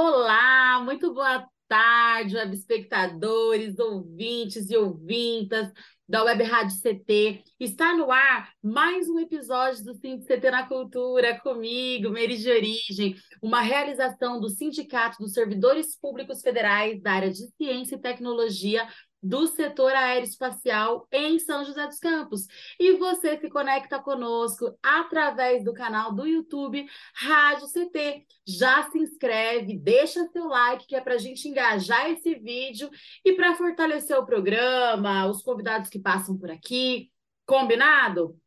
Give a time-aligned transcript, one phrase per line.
[0.00, 5.72] Olá, muito boa tarde, web espectadores, ouvintes e ouvintas
[6.08, 7.42] da Web Rádio CT.
[7.58, 13.16] Está no ar mais um episódio do Cinti CT na Cultura, comigo, Meri de Origem,
[13.42, 18.86] uma realização do Sindicato dos Servidores Públicos Federais da área de Ciência e Tecnologia
[19.22, 22.46] do setor aeroespacial em São José dos Campos.
[22.78, 28.26] E você se conecta conosco através do canal do YouTube Rádio CT.
[28.46, 32.90] Já se inscreve, deixa seu like, que é para a gente engajar esse vídeo
[33.24, 37.10] e para fortalecer o programa, os convidados que passam por aqui.
[37.46, 38.38] Combinado?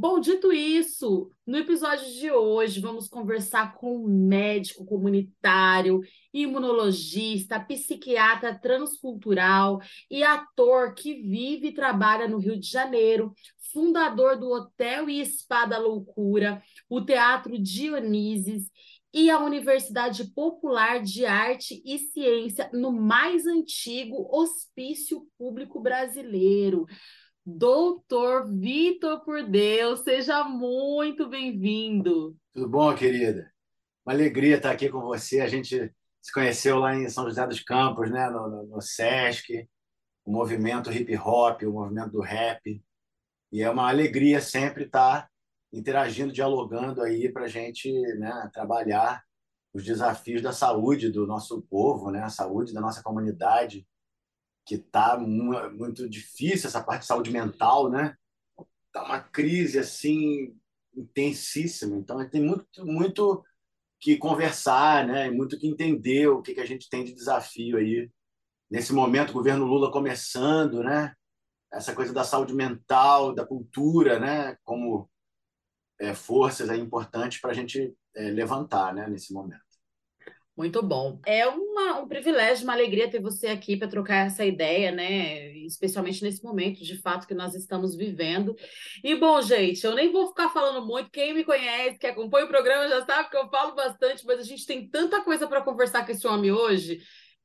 [0.00, 6.00] Bom, dito isso, no episódio de hoje vamos conversar com um médico comunitário,
[6.32, 9.78] imunologista, psiquiatra transcultural
[10.10, 13.34] e ator que vive e trabalha no Rio de Janeiro,
[13.74, 18.70] fundador do Hotel e Spa da Loucura, o Teatro Dionises
[19.12, 26.86] e a Universidade Popular de Arte e Ciência no mais antigo hospício público brasileiro.
[27.56, 32.36] Doutor Vitor por Deus, seja muito bem-vindo.
[32.52, 33.52] Tudo bom, querida?
[34.06, 35.40] Uma alegria estar aqui com você.
[35.40, 38.30] A gente se conheceu lá em São José dos Campos, né?
[38.30, 39.68] no, no, no Sesc,
[40.24, 42.82] o movimento hip hop, o movimento do rap.
[43.50, 45.28] E é uma alegria sempre estar
[45.72, 49.24] interagindo, dialogando aí para a gente né, trabalhar
[49.74, 52.22] os desafios da saúde do nosso povo, né?
[52.22, 53.86] a saúde da nossa comunidade
[54.70, 58.16] que está muito difícil essa parte de saúde mental, né?
[58.92, 60.56] Tá uma crise assim
[60.94, 61.96] intensíssima.
[61.96, 63.44] Então tem muito muito
[63.98, 65.28] que conversar, né?
[65.28, 68.08] muito que entender o que que a gente tem de desafio aí
[68.70, 71.16] nesse momento, o governo Lula começando, né?
[71.72, 74.56] Essa coisa da saúde mental, da cultura, né?
[74.62, 75.10] Como
[75.98, 79.08] é, forças aí importantes para a gente é, levantar, né?
[79.08, 79.69] Nesse momento.
[80.60, 81.18] Muito bom.
[81.24, 85.56] É uma, um privilégio, uma alegria ter você aqui para trocar essa ideia, né?
[85.64, 88.54] Especialmente nesse momento, de fato, que nós estamos vivendo.
[89.02, 91.10] E, bom, gente, eu nem vou ficar falando muito.
[91.10, 94.42] Quem me conhece, que acompanha o programa, já sabe que eu falo bastante, mas a
[94.42, 97.00] gente tem tanta coisa para conversar com esse homem hoje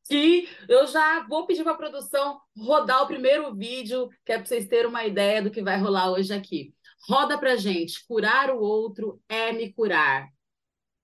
[0.10, 4.46] que eu já vou pedir para a produção rodar o primeiro vídeo, que é para
[4.46, 6.74] vocês terem uma ideia do que vai rolar hoje aqui.
[7.08, 8.06] Roda para gente.
[8.10, 10.28] Curar o outro é me curar.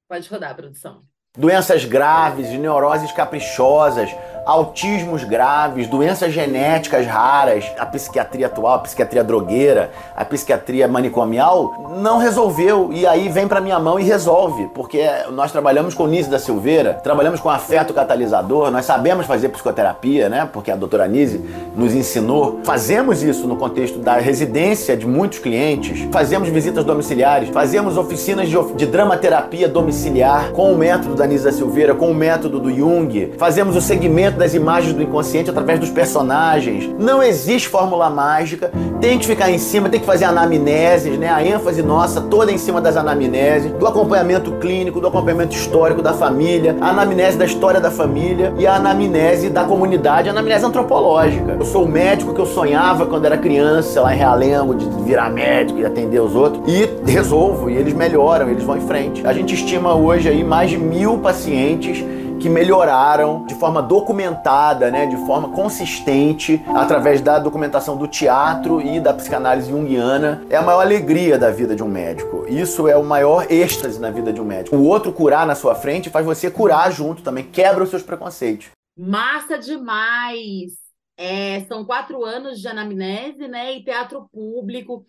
[0.10, 1.10] Pode rodar, produção.
[1.40, 4.14] Doenças graves, neuroses caprichosas,
[4.46, 12.18] autismos graves, doenças genéticas raras, a psiquiatria atual, a psiquiatria drogueira, a psiquiatria manicomial não
[12.18, 16.40] resolveu e aí vem para minha mão e resolve, porque nós trabalhamos com Nise da
[16.40, 20.50] Silveira, trabalhamos com afeto catalisador, nós sabemos fazer psicoterapia, né?
[20.52, 21.38] Porque a doutora Nise
[21.75, 22.59] nos ensinou.
[22.63, 28.74] Fazemos isso no contexto da residência de muitos clientes, fazemos visitas domiciliares, fazemos oficinas de,
[28.74, 33.34] de dramaterapia domiciliar com o método da Nise da Silveira, com o método do Jung,
[33.38, 36.90] fazemos o segmento das imagens do inconsciente através dos personagens.
[36.98, 41.30] Não existe fórmula mágica, tem que ficar em cima, tem que fazer anamneses, né?
[41.30, 46.12] A ênfase nossa toda em cima das anamneses, do acompanhamento clínico, do acompanhamento histórico da
[46.12, 51.56] família, a anamnese da história da família e a anamnese da comunidade, a anamnese antropológica.
[51.60, 55.30] Eu sou o médico que eu sonhava quando era criança, lá em Realengo, de virar
[55.30, 59.22] médico e atender os outros, e resolvo, e eles melhoram, eles vão em frente.
[59.24, 62.04] A gente estima hoje aí mais de mil pacientes
[62.42, 69.00] que melhoraram de forma documentada, né, de forma consistente, através da documentação do teatro e
[69.00, 70.44] da psicanálise junguiana.
[70.50, 72.46] É a maior alegria da vida de um médico.
[72.50, 74.76] Isso é o maior êxtase na vida de um médico.
[74.76, 78.70] O outro curar na sua frente faz você curar junto também, quebra os seus preconceitos.
[78.98, 80.82] Massa demais!
[81.16, 85.06] É, são quatro anos de anamnese, né, e teatro público.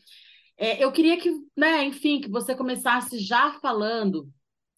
[0.59, 4.29] É, eu queria que, né, enfim, que você começasse já falando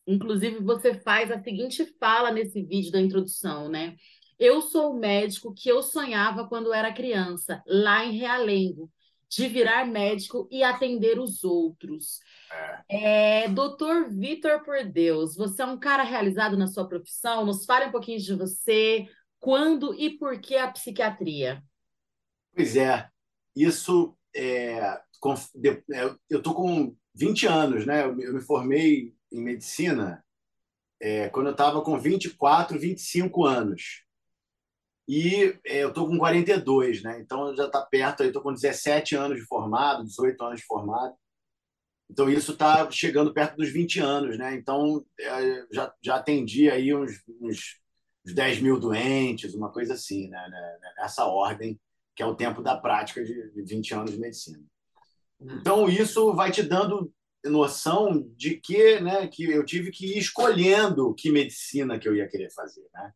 [0.07, 3.97] Inclusive, você faz a seguinte fala nesse vídeo da introdução, né?
[4.39, 8.91] Eu sou o médico que eu sonhava quando era criança, lá em Realengo,
[9.29, 12.19] de virar médico e atender os outros.
[12.89, 13.45] É.
[13.45, 17.47] É, doutor Vitor por Deus, você é um cara realizado na sua profissão?
[17.47, 19.07] Nos fale um pouquinho de você,
[19.39, 21.63] quando e por que a psiquiatria?
[22.55, 23.09] Pois é,
[23.57, 25.01] isso é, é
[26.29, 28.05] eu estou com 20 anos, né?
[28.05, 30.25] Eu me formei em medicina
[31.01, 34.05] é, quando eu estava com 24, 25 anos.
[35.07, 37.21] E é, eu estou com 42, né?
[37.21, 41.15] Então já está perto, estou com 17 anos de formado, 18 anos de formado.
[42.09, 44.55] Então isso está chegando perto dos 20 anos, né?
[44.55, 47.81] Então é, já, já atendi aí uns, uns,
[48.25, 50.49] uns 10 mil doentes, uma coisa assim, né?
[50.49, 50.93] né?
[50.97, 51.79] Nessa ordem,
[52.17, 54.65] que é o tempo da prática de 20 anos de medicina.
[55.39, 57.13] Então isso vai te dando
[57.45, 62.29] noção de que, né, que eu tive que ir escolhendo que medicina que eu ia
[62.29, 63.13] querer fazer, né?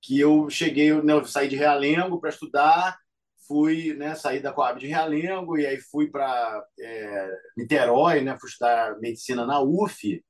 [0.00, 2.98] Que eu cheguei, né, eu saí de Realengo para estudar,
[3.46, 8.48] fui, né, saí da Coab de Realengo e aí fui para é, Niterói, né, fui
[8.48, 10.22] estudar medicina na UF.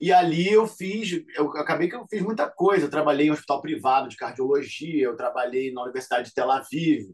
[0.00, 2.86] E ali eu fiz, eu acabei que eu fiz muita coisa.
[2.86, 7.10] Eu trabalhei em um hospital privado de cardiologia, eu trabalhei na Universidade de Tel Aviv,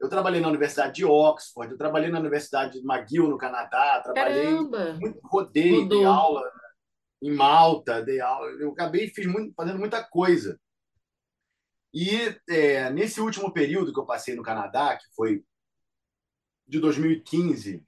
[0.00, 4.44] eu trabalhei na Universidade de Oxford, eu trabalhei na Universidade de McGill, no Canadá, trabalhei
[4.44, 4.94] Caramba!
[4.94, 6.42] muito rodei, dei aula
[7.22, 10.58] em Malta, dei aula, eu acabei fiz muito, fazendo muita coisa.
[11.92, 15.44] E é, nesse último período que eu passei no Canadá, que foi
[16.66, 17.84] de 2015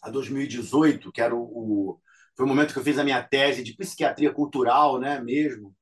[0.00, 2.00] a 2018, que era o, o
[2.36, 5.74] foi o momento que eu fiz a minha tese de psiquiatria cultural, né, mesmo,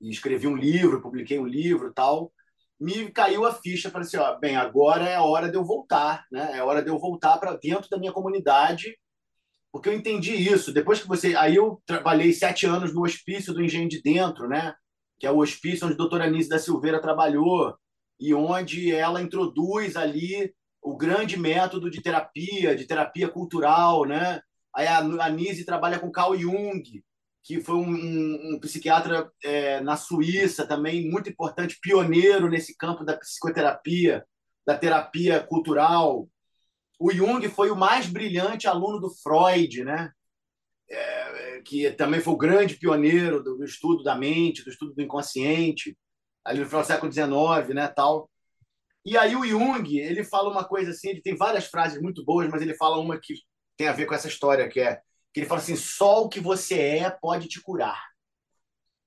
[0.00, 2.32] e escrevi um livro, publiquei um livro, tal
[2.80, 6.24] me caiu a ficha, falei assim, ó, bem, agora é a hora de eu voltar,
[6.30, 6.52] né?
[6.54, 8.96] É a hora de eu voltar para dentro da minha comunidade,
[9.72, 10.72] porque eu entendi isso.
[10.72, 14.74] Depois que você, aí eu trabalhei sete anos no hospício do Engenho de Dentro, né?
[15.18, 17.76] Que é o hospício onde a doutora Anise da Silveira trabalhou
[18.20, 24.40] e onde ela introduz ali o grande método de terapia, de terapia cultural, né?
[24.74, 26.82] Aí a Anise trabalha com Carl Jung,
[27.48, 33.16] que foi um, um, psiquiatra é, na Suíça também muito importante, pioneiro nesse campo da
[33.16, 34.22] psicoterapia,
[34.66, 36.28] da terapia cultural.
[37.00, 40.12] O Jung foi o mais brilhante aluno do Freud, né?
[40.90, 45.00] É, que também foi o grande pioneiro do, do, estudo da mente, do estudo do
[45.00, 45.96] inconsciente,
[46.44, 48.30] ali no século XIX, né, tal.
[49.06, 52.46] E aí o Jung, ele fala uma coisa assim, ele tem várias frases muito boas,
[52.50, 53.36] mas ele fala uma que
[53.74, 55.00] tem a ver com essa história, que é
[55.32, 58.08] que ele fala assim: só o que você é pode te curar.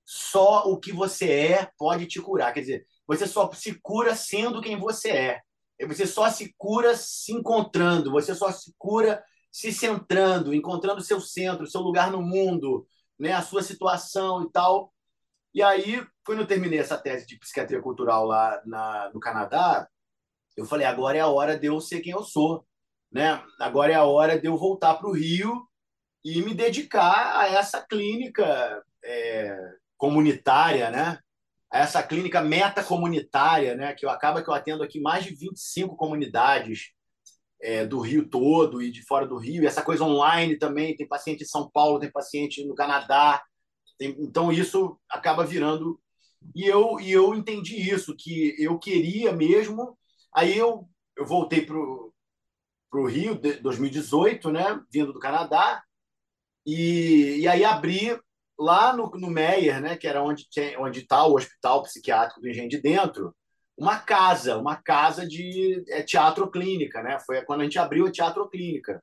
[0.04, 2.52] Só o que você é pode te curar.
[2.52, 5.40] Quer dizer, você só se cura sendo quem você é.
[5.86, 11.66] Você só se cura se encontrando, você só se cura se centrando, encontrando seu centro,
[11.66, 12.86] seu lugar no mundo,
[13.18, 14.92] né, a sua situação e tal.
[15.54, 19.88] E aí, quando eu terminei essa tese de psiquiatria cultural lá na, no Canadá,
[20.56, 22.66] eu falei: agora é a hora de eu ser quem eu sou.
[23.10, 23.42] Né?
[23.60, 25.68] Agora é a hora de eu voltar para o Rio
[26.24, 29.58] e me dedicar a essa clínica é,
[29.96, 31.18] comunitária, né?
[31.70, 33.94] A essa clínica metacomunitária, né?
[33.94, 36.92] Que eu acaba que eu atendo aqui mais de 25 comunidades
[37.60, 39.62] é, do Rio todo e de fora do Rio.
[39.62, 43.42] E essa coisa online também, tem paciente em São Paulo, tem paciente no Canadá.
[43.98, 46.00] Tem, então isso acaba virando
[46.54, 49.98] e eu e eu entendi isso que eu queria mesmo.
[50.34, 54.80] Aí eu eu voltei para o Rio de 2018, né?
[54.90, 55.82] Vindo do Canadá
[56.66, 58.18] e, e aí abri
[58.58, 62.80] lá no, no Meyer, né, que era onde está o hospital psiquiátrico do Engenho de
[62.80, 63.34] Dentro,
[63.76, 67.18] uma casa, uma casa de é, teatro clínica, né?
[67.26, 69.02] Foi quando a gente abriu a teatro clínica.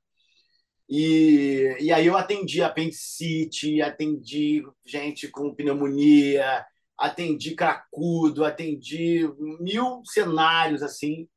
[0.88, 6.66] E, e aí eu atendi apendicite, atendi gente com pneumonia,
[6.98, 9.30] atendi cracudo, atendi
[9.60, 11.28] mil cenários assim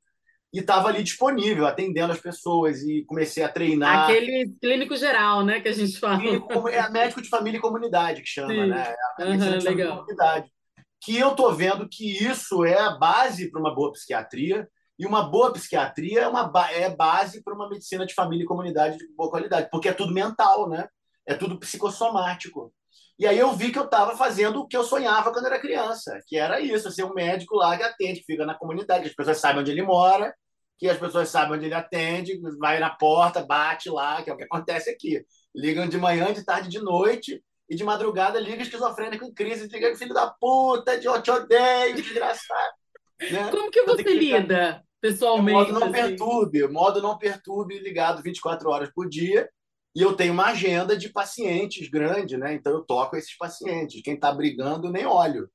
[0.52, 4.04] e estava ali disponível, atendendo as pessoas e comecei a treinar.
[4.04, 6.18] Aquele clínico geral, né, que a gente fala.
[6.18, 8.66] Clínico, é médico de família e comunidade que chama, Sim.
[8.66, 8.94] né?
[9.18, 9.98] É uhum, legal.
[9.98, 10.50] comunidade.
[11.02, 14.68] Que eu tô vendo que isso é a base para uma boa psiquiatria
[14.98, 18.98] e uma boa psiquiatria é uma é base para uma medicina de família e comunidade
[18.98, 20.86] de boa qualidade, porque é tudo mental, né?
[21.26, 22.72] É tudo psicossomático.
[23.18, 26.20] E aí eu vi que eu estava fazendo o que eu sonhava quando era criança,
[26.26, 29.14] que era isso, ser um médico lá que atende, que fica na comunidade, que as
[29.14, 30.34] pessoas saibam onde ele mora,
[30.78, 34.36] que as pessoas sabem onde ele atende, vai na porta, bate lá, que é o
[34.36, 35.24] que acontece aqui.
[35.54, 39.96] Ligam de manhã, de tarde, de noite, e de madrugada liga esquizofrênico em crise, liga
[39.96, 42.74] filho da puta, de eu te odeio, desgraçado.
[43.30, 43.50] Né?
[43.50, 45.70] Como que você que lida pessoalmente?
[45.70, 45.92] Modo não assim?
[45.92, 49.48] perturbe, modo não perturbe, ligado 24 horas por dia.
[49.94, 52.54] E eu tenho uma agenda de pacientes grande, né?
[52.54, 54.02] Então eu toco esses pacientes.
[54.02, 55.50] Quem está brigando, nem olho,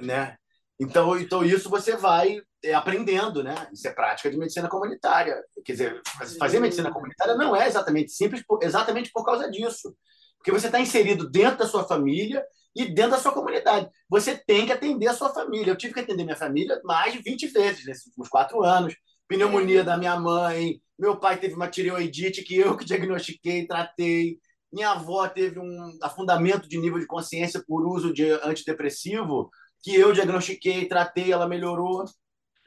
[0.00, 0.36] né?
[0.78, 2.42] Então, então isso você vai é,
[2.74, 3.68] aprendendo, né?
[3.72, 5.42] Isso é prática de medicina comunitária.
[5.64, 6.02] Quer dizer,
[6.38, 9.94] fazer medicina comunitária não é exatamente simples, exatamente por causa disso.
[10.38, 13.88] Porque você está inserido dentro da sua família e dentro da sua comunidade.
[14.08, 15.70] Você tem que atender a sua família.
[15.70, 18.94] Eu tive que atender minha família mais de 20 vezes nesses últimos quatro anos.
[19.26, 24.38] Pneumonia da minha mãe, meu pai teve uma tireoidite que eu que diagnostiquei, tratei.
[24.72, 29.50] Minha avó teve um afundamento de nível de consciência por uso de antidepressivo
[29.82, 32.04] que eu diagnostiquei, tratei, ela melhorou.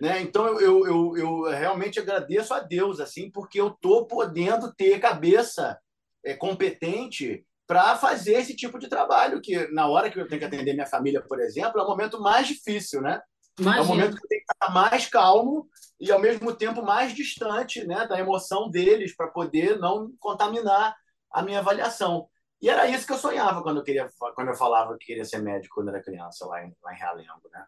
[0.01, 0.19] Né?
[0.19, 5.79] Então eu, eu, eu realmente agradeço a Deus assim, porque eu estou podendo ter cabeça
[6.25, 10.45] é, competente para fazer esse tipo de trabalho, que na hora que eu tenho que
[10.45, 13.21] atender minha família, por exemplo, é o momento mais difícil, né?
[13.59, 13.83] Imagina.
[13.83, 17.13] É o momento que eu tenho que estar mais calmo e, ao mesmo tempo, mais
[17.13, 20.95] distante né, da emoção deles, para poder não contaminar
[21.31, 22.27] a minha avaliação.
[22.59, 25.43] E era isso que eu sonhava quando eu, queria, quando eu falava que queria ser
[25.43, 27.49] médico quando era criança, lá em, lá em Realengo.
[27.53, 27.63] Né?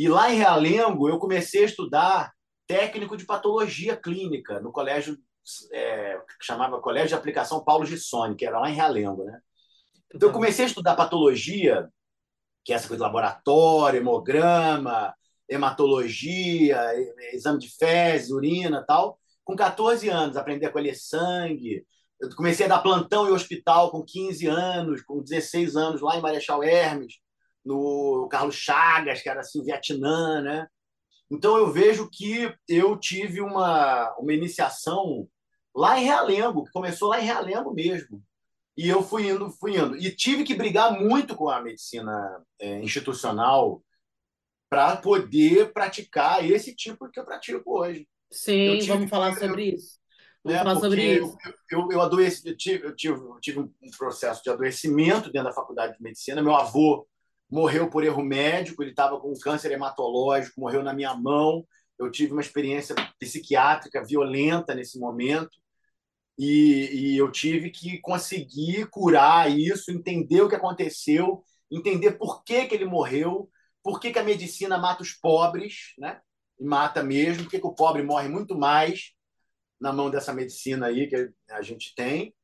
[0.00, 2.32] E lá em Realengo, eu comecei a estudar
[2.66, 5.18] técnico de patologia clínica no colégio
[5.70, 9.24] é, que chamava Colégio de Aplicação Paulo Gissoni, que era lá em Realengo.
[9.24, 9.38] Né?
[10.14, 11.86] Então, eu comecei a estudar patologia,
[12.64, 15.14] que é essa coisa de laboratório, hemograma,
[15.46, 16.80] hematologia,
[17.34, 21.84] exame de fezes, urina tal, com 14 anos, aprender a colher sangue.
[22.18, 26.22] Eu comecei a dar plantão em hospital com 15 anos, com 16 anos, lá em
[26.22, 27.20] Marechal Hermes,
[27.74, 30.66] no Carlos Chagas, que era assim, Vietnã, né?
[31.30, 35.28] Então eu vejo que eu tive uma, uma iniciação
[35.74, 38.22] lá em Realengo, que começou lá em Realengo mesmo.
[38.76, 39.96] E eu fui indo, fui indo.
[39.96, 43.82] E tive que brigar muito com a medicina é, institucional
[44.68, 48.08] para poder praticar esse tipo que eu pratico hoje.
[48.30, 49.98] Sim, tive, vamos falar sobre eu, isso.
[50.42, 51.36] Vamos né, falar sobre isso.
[51.70, 55.48] Eu, eu, eu adoeci, eu tive, eu tive, eu tive um processo de adoecimento dentro
[55.48, 56.42] da faculdade de medicina.
[56.42, 57.06] Meu avô
[57.50, 61.66] morreu por erro médico, ele estava com câncer hematológico, morreu na minha mão.
[61.98, 65.58] Eu tive uma experiência psiquiátrica violenta nesse momento.
[66.38, 72.66] E, e, eu tive que conseguir curar isso, entender o que aconteceu, entender por que,
[72.66, 73.50] que ele morreu,
[73.82, 76.20] por que, que a medicina mata os pobres, né?
[76.58, 79.12] E mata mesmo, por que, que o pobre morre muito mais
[79.78, 82.34] na mão dessa medicina aí que a gente tem.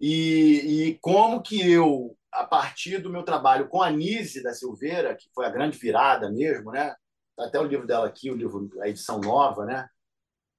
[0.00, 5.14] E, e como que eu, a partir do meu trabalho com a Nise da Silveira,
[5.14, 6.94] que foi a grande virada mesmo, né?
[7.36, 9.88] Tá até o livro dela aqui, o livro, a edição nova, né?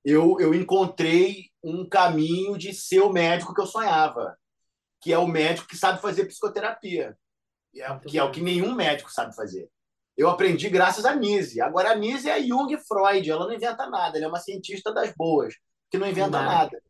[0.04, 4.38] Eu, eu encontrei um caminho de ser o médico que eu sonhava,
[5.02, 7.18] que é o médico que sabe fazer psicoterapia,
[7.72, 9.70] que é, que é o que nenhum médico sabe fazer.
[10.16, 11.62] Eu aprendi graças a Nise.
[11.62, 14.92] Agora, a Nise é a Jung Freud, ela não inventa nada, ela é uma cientista
[14.94, 15.54] das boas,
[15.92, 16.46] que não inventa não.
[16.46, 16.82] nada.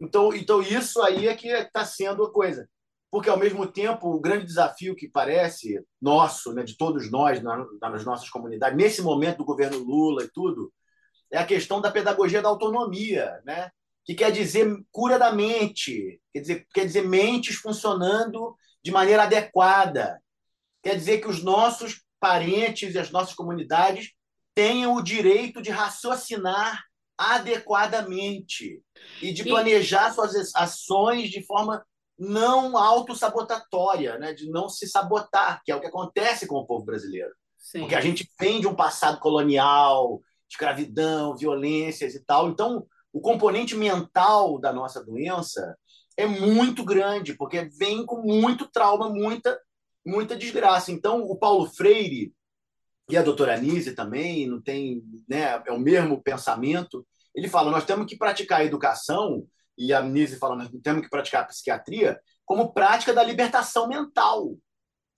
[0.00, 2.68] Então, então, isso aí é que está sendo a coisa.
[3.14, 7.40] Porque, ao mesmo tempo, o grande desafio que parece nosso, né, de todos nós,
[7.80, 10.72] nas nossas comunidades, nesse momento do governo Lula e tudo,
[11.30, 13.70] é a questão da pedagogia da autonomia, né?
[14.04, 20.20] que quer dizer cura da mente, quer dizer, quer dizer mentes funcionando de maneira adequada.
[20.82, 24.10] Quer dizer que os nossos parentes e as nossas comunidades
[24.56, 26.82] tenham o direito de raciocinar
[27.16, 28.82] adequadamente
[29.22, 31.80] e de planejar suas ações de forma
[32.18, 34.32] não autossabotatória, né?
[34.32, 37.32] de não se sabotar, que é o que acontece com o povo brasileiro.
[37.58, 37.80] Sim.
[37.80, 42.48] Porque a gente vem de um passado colonial, escravidão, violências e tal.
[42.48, 45.76] Então, o componente mental da nossa doença
[46.16, 49.58] é muito grande, porque vem com muito trauma, muita
[50.04, 50.92] muita desgraça.
[50.92, 52.32] Então, o Paulo Freire
[53.08, 57.06] e a doutora Anise também, não tem, né, é o mesmo pensamento.
[57.34, 61.10] Ele fala: nós temos que praticar a educação, e a Anise fala: nós temos que
[61.10, 64.56] praticar a psiquiatria como prática da libertação mental,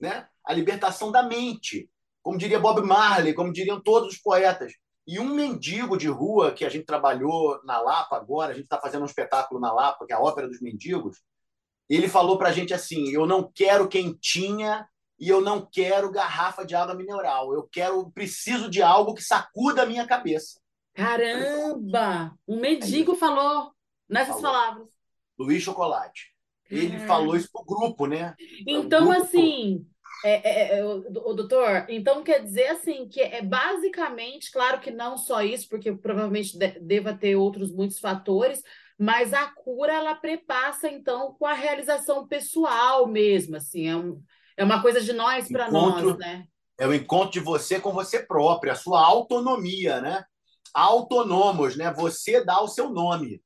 [0.01, 0.29] né?
[0.45, 1.91] a libertação da mente.
[2.23, 4.73] Como diria Bob Marley, como diriam todos os poetas.
[5.07, 8.81] E um mendigo de rua que a gente trabalhou na Lapa agora, a gente está
[8.81, 11.19] fazendo um espetáculo na Lapa, que é a Ópera dos Mendigos,
[11.89, 16.65] ele falou para a gente assim: eu não quero quentinha e eu não quero garrafa
[16.65, 17.55] de água mineral.
[17.55, 20.61] Eu quero, preciso de algo que sacuda a minha cabeça.
[20.95, 22.35] Caramba!
[22.49, 23.73] Um mendigo falou
[24.09, 24.43] nessas falou.
[24.43, 24.89] palavras.
[25.39, 26.35] Luiz Chocolate.
[26.71, 28.35] Ele falou isso pro grupo, né?
[28.67, 29.87] Então, grupo assim,
[30.25, 30.99] é, é, é, o,
[31.31, 35.93] o, doutor, então quer dizer assim que é basicamente, claro que não só isso, porque
[35.93, 38.63] provavelmente de, deva ter outros muitos fatores,
[38.99, 44.23] mas a cura ela prepassa então com a realização pessoal mesmo, assim, é, um,
[44.57, 46.45] é uma coisa de nós para nós, né?
[46.79, 50.25] É o encontro de você com você próprio, a sua autonomia, né?
[50.75, 51.93] Autonomos, né?
[51.93, 53.41] Você dá o seu nome,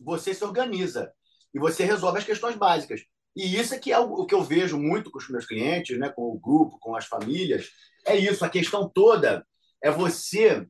[0.00, 1.12] você se organiza
[1.54, 3.02] e você resolve as questões básicas.
[3.34, 6.08] E isso é que é o, que eu vejo muito com os meus clientes, né?
[6.08, 7.68] Com o grupo, com as famílias,
[8.06, 8.44] é isso.
[8.44, 9.46] A questão toda
[9.82, 10.66] é você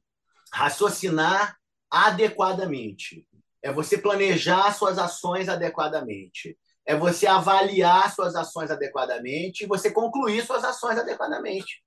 [0.52, 1.56] raciocinar
[1.90, 3.26] adequadamente
[3.66, 6.56] é você planejar suas ações adequadamente.
[6.86, 11.82] É você avaliar suas ações adequadamente e você concluir suas ações adequadamente.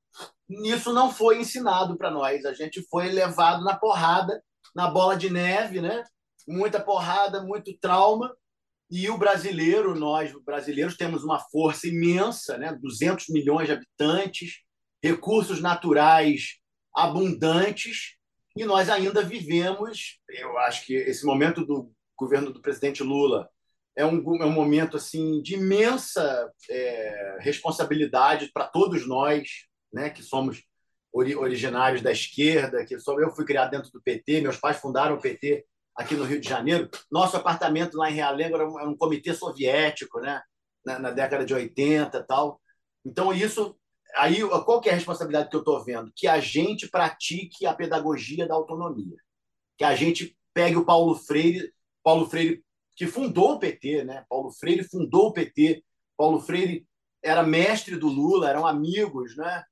[0.66, 2.46] Isso não foi ensinado para nós.
[2.46, 4.44] A gente foi levado na porrada,
[4.76, 6.04] na bola de neve, né?
[6.50, 8.36] Muita porrada, muito trauma.
[8.90, 12.74] E o brasileiro, nós brasileiros, temos uma força imensa, né?
[12.74, 14.62] 200 milhões de habitantes,
[15.02, 16.60] recursos naturais
[16.94, 18.18] abundantes
[18.56, 23.50] e nós ainda vivemos, eu acho que esse momento do governo do presidente Lula
[23.96, 29.48] é um, é um momento assim de imensa é, responsabilidade para todos nós,
[29.94, 30.64] né, que somos
[31.14, 35.22] originários da esquerda, que só eu fui criado dentro do PT, meus pais fundaram o
[35.22, 35.66] PT
[36.00, 36.90] aqui no Rio de Janeiro.
[37.12, 40.42] Nosso apartamento lá em Realengo era um, era um comitê soviético, né?
[40.86, 42.62] Na, na, década de 80 tal.
[43.06, 43.76] Então, isso.
[44.16, 46.12] Aí, qual é a responsabilidade que eu estou vendo?
[46.16, 49.18] Que a gente pratique a pedagogia da autonomia.
[49.78, 52.64] Que a gente pegue o Paulo Freire, Paulo Freire
[52.96, 54.26] que fundou o PT, né?
[54.30, 55.84] Paulo Freire fundou o PT.
[56.18, 56.88] Paulo Freire
[57.22, 59.64] era mestre do Lula, eram amigos, né?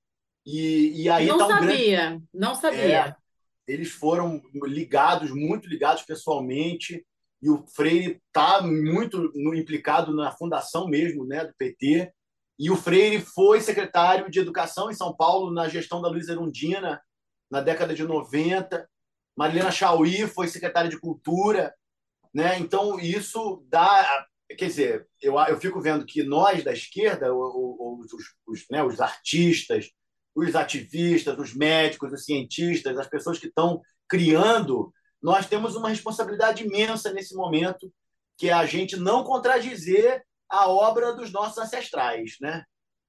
[0.46, 2.26] E, e aí não tá um sabia, grande...
[2.34, 2.80] não sabia.
[2.80, 3.16] É,
[3.68, 7.06] eles foram ligados, muito ligados pessoalmente,
[7.42, 12.12] e o Freire está muito implicado na fundação mesmo né, do PT.
[12.58, 17.00] E o Freire foi secretário de Educação em São Paulo na gestão da Luiza Erundina,
[17.52, 18.90] na década de 90.
[19.38, 21.74] Marilena Chauí foi secretária de Cultura.
[22.34, 22.58] Né?
[22.60, 24.26] Então, isso dá.
[24.58, 29.00] Quer dizer, eu, eu fico vendo que nós da esquerda, os, os, os, né, os
[29.00, 29.92] artistas,
[30.38, 36.64] os ativistas, os médicos, os cientistas, as pessoas que estão criando, nós temos uma responsabilidade
[36.64, 37.92] imensa nesse momento,
[38.38, 42.64] que é a gente não contradizer a obra dos nossos ancestrais, né?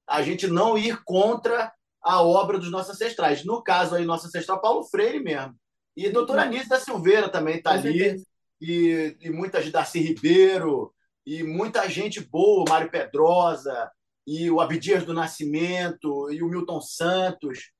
[0.08, 1.70] A gente não ir contra
[2.02, 3.44] a obra dos nossos ancestrais.
[3.44, 5.54] No caso aí, nosso ancestral Paulo Freire mesmo.
[5.94, 6.48] E a doutora uhum.
[6.48, 8.16] Anísia da Silveira também está ali.
[8.58, 10.94] E, e muitas Darcy Ribeiro,
[11.26, 13.90] e muita gente boa, Mário Pedrosa,
[14.28, 17.70] e o Abdias do Nascimento e o Milton Santos,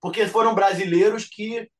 [0.00, 1.70] porque foram brasileiros que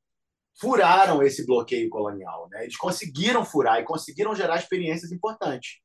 [0.59, 2.47] furaram esse bloqueio colonial.
[2.51, 2.61] Né?
[2.61, 5.79] Eles conseguiram furar e conseguiram gerar experiências importantes.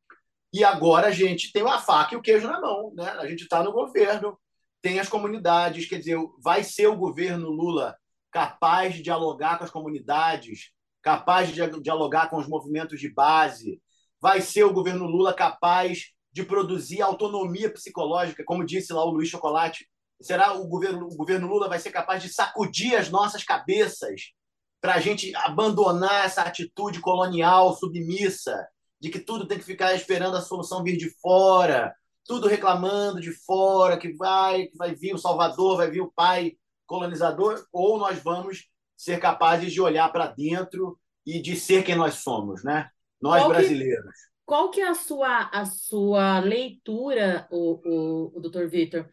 [0.52, 2.92] E agora a gente tem a faca e o queijo na mão.
[2.94, 3.08] Né?
[3.08, 4.38] A gente está no governo,
[4.82, 7.96] tem as comunidades, quer dizer, vai ser o governo Lula
[8.30, 13.80] capaz de dialogar com as comunidades, capaz de dialogar com os movimentos de base,
[14.20, 19.26] vai ser o governo Lula capaz de produzir autonomia psicológica, como disse lá o Luiz
[19.26, 19.88] Chocolate.
[20.20, 24.34] Será o governo, o governo Lula vai ser capaz de sacudir as nossas cabeças
[24.78, 28.68] para a gente abandonar essa atitude colonial submissa,
[29.00, 31.94] de que tudo tem que ficar esperando a solução vir de fora,
[32.26, 36.52] tudo reclamando de fora, que vai, que vai vir o Salvador, vai vir o pai
[36.84, 42.16] colonizador, ou nós vamos ser capazes de olhar para dentro e de ser quem nós
[42.16, 42.90] somos, né?
[43.22, 44.04] Nós Qual brasileiros.
[44.04, 49.06] Que qual que é a sua, a sua leitura, o, o, o doutor Vitor,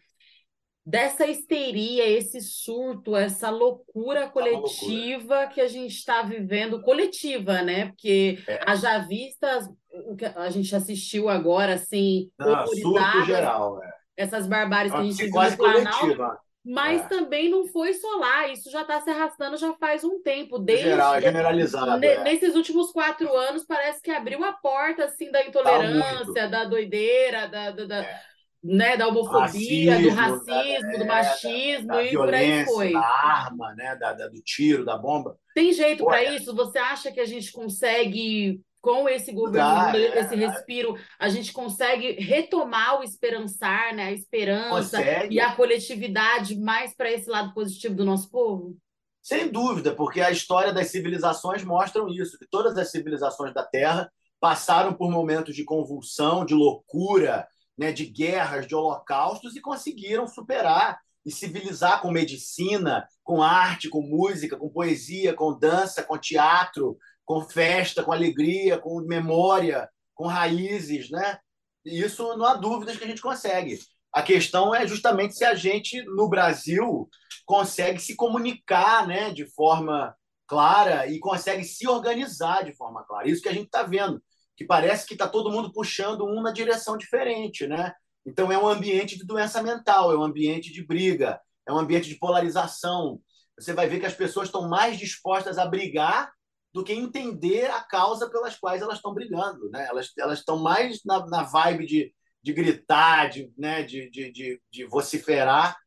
[0.86, 5.48] dessa histeria, esse surto, essa loucura coletiva loucura.
[5.48, 7.88] que a gente está vivendo, coletiva, né?
[7.88, 8.60] Porque é.
[8.66, 9.68] haja vistas,
[10.08, 13.90] o que a gente assistiu agora, assim, Não, surto geral, é.
[14.18, 17.08] essas barbáries que a gente viu no Planalto, mas é.
[17.10, 20.58] também não foi só lá, isso já está se arrastando já faz um tempo.
[20.58, 22.00] Desde, Geral, generalizado.
[22.00, 22.24] Ne, é.
[22.24, 27.48] Nesses últimos quatro anos, parece que abriu a porta assim da intolerância, tá da doideira,
[27.50, 28.22] da, da, da, é.
[28.64, 32.94] né, da homofobia, racismo, do racismo, da, do machismo da, e por aí foi.
[32.94, 35.38] Da arma, né, da, do tiro, da bomba.
[35.54, 36.56] Tem jeito para isso?
[36.56, 42.22] Você acha que a gente consegue com esse governo, é, esse respiro, a gente consegue
[42.22, 44.08] retomar o esperançar, né?
[44.08, 45.36] A esperança consegue.
[45.36, 48.76] e a coletividade mais para esse lado positivo do nosso povo?
[49.22, 54.12] Sem dúvida, porque a história das civilizações mostram isso, que todas as civilizações da Terra
[54.38, 61.00] passaram por momentos de convulsão, de loucura, né, de guerras, de holocaustos e conseguiram superar
[61.26, 67.42] e civilizar com medicina, com arte, com música, com poesia, com dança, com teatro, com
[67.42, 71.38] festa, com alegria, com memória, com raízes, né?
[71.86, 73.80] Isso não há dúvidas que a gente consegue.
[74.14, 77.10] A questão é justamente se a gente, no Brasil,
[77.46, 80.16] consegue se comunicar né, de forma
[80.48, 83.28] clara e consegue se organizar de forma clara.
[83.28, 84.22] Isso que a gente está vendo,
[84.56, 87.66] que parece que está todo mundo puxando um na direção diferente.
[87.66, 87.92] Né?
[88.26, 92.08] Então, é um ambiente de doença mental, é um ambiente de briga, é um ambiente
[92.08, 93.20] de polarização.
[93.58, 96.32] Você vai ver que as pessoas estão mais dispostas a brigar
[96.74, 99.70] do que entender a causa pelas quais elas estão brigando.
[99.70, 99.88] Né?
[99.88, 104.86] Elas, estão mais na, na vibe de, de gritar, de, né, de, de, de, de
[104.86, 105.78] vociferar.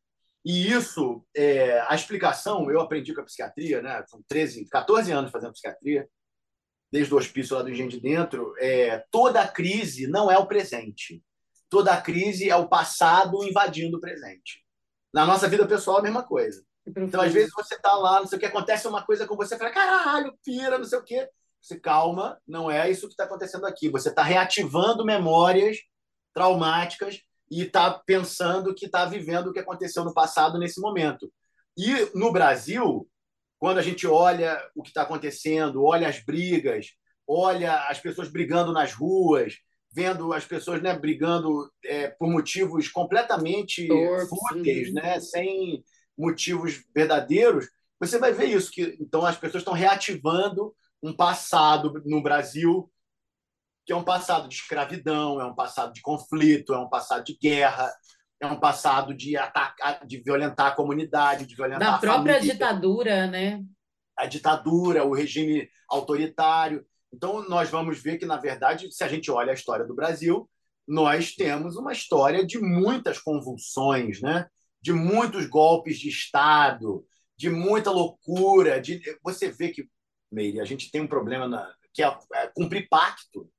[0.44, 4.04] E isso, é, a explicação, eu aprendi com a psiquiatria, né?
[4.06, 6.08] são 13, 14 anos fazendo psiquiatria,
[6.90, 11.20] desde o hospício lá do Engenho de Dentro, é, toda crise não é o presente.
[11.68, 14.64] Toda crise é o passado invadindo o presente.
[15.12, 16.64] Na nossa vida pessoal, a mesma coisa.
[16.86, 19.58] Então, às vezes, você tá lá, não sei o que, acontece uma coisa com você,
[19.58, 21.28] fala, caralho, pira, não sei o quê.
[21.60, 23.88] Você, calma, não é isso que está acontecendo aqui.
[23.88, 25.78] Você está reativando memórias
[26.32, 27.20] traumáticas
[27.50, 31.32] e está pensando que está vivendo o que aconteceu no passado nesse momento.
[31.76, 33.08] E no Brasil,
[33.58, 36.92] quando a gente olha o que está acontecendo, olha as brigas,
[37.26, 39.54] olha as pessoas brigando nas ruas,
[39.92, 43.88] vendo as pessoas né, brigando é, por motivos completamente
[44.28, 45.82] fúteis, né, sem
[46.16, 52.22] motivos verdadeiros, você vai ver isso que então as pessoas estão reativando um passado no
[52.22, 52.90] Brasil
[53.86, 57.38] que é um passado de escravidão, é um passado de conflito, é um passado de
[57.40, 57.88] guerra,
[58.40, 62.52] é um passado de atacar, de violentar a comunidade, de violentar da a própria família,
[62.52, 63.62] ditadura, né?
[64.16, 66.84] a ditadura, o regime autoritário.
[67.12, 70.50] Então nós vamos ver que na verdade, se a gente olha a história do Brasil,
[70.86, 74.48] nós temos uma história de muitas convulsões, né?
[74.86, 77.04] De muitos golpes de estado,
[77.36, 79.88] de muita loucura, de você vê que
[80.30, 81.74] Meire, a gente tem um problema na...
[81.92, 83.50] que é, é cumprir pacto.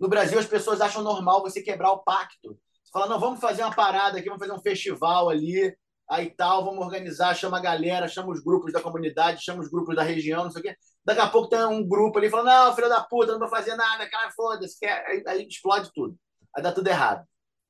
[0.00, 2.58] No Brasil, as pessoas acham normal você quebrar o pacto.
[2.82, 5.76] Você fala, não, vamos fazer uma parada aqui, vamos fazer um festival ali,
[6.08, 9.94] aí tal, vamos organizar, chama a galera, chama os grupos da comunidade, chama os grupos
[9.94, 10.76] da região, não sei o quê.
[11.04, 13.76] Daqui a pouco tem um grupo ali falando, não, filho da puta, não vou fazer
[13.76, 14.86] nada, cara, foda-se.
[14.86, 16.16] Aí, aí explode tudo.
[16.56, 17.26] Aí dá tudo errado.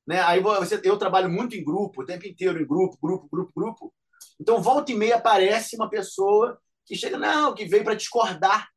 [0.07, 0.21] Né?
[0.21, 3.93] Aí você, eu trabalho muito em grupo, o tempo inteiro em grupo, grupo, grupo, grupo.
[4.39, 8.69] Então, volta e meia aparece uma pessoa que chega, não, que veio para discordar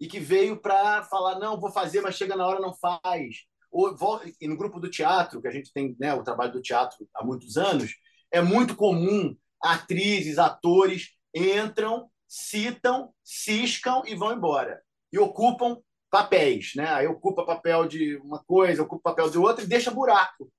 [0.00, 3.44] e que veio para falar, não, vou fazer, mas chega na hora não faz.
[3.70, 3.94] Ou,
[4.40, 7.22] e no grupo do teatro, que a gente tem né, o trabalho do teatro há
[7.22, 7.92] muitos anos,
[8.32, 14.80] é muito comum atrizes, atores entram, citam, ciscam e vão embora.
[15.12, 15.78] E ocupam
[16.10, 16.88] papéis, né?
[16.88, 20.50] Aí ocupa papel de uma coisa, ocupa papel de outra e deixa buraco.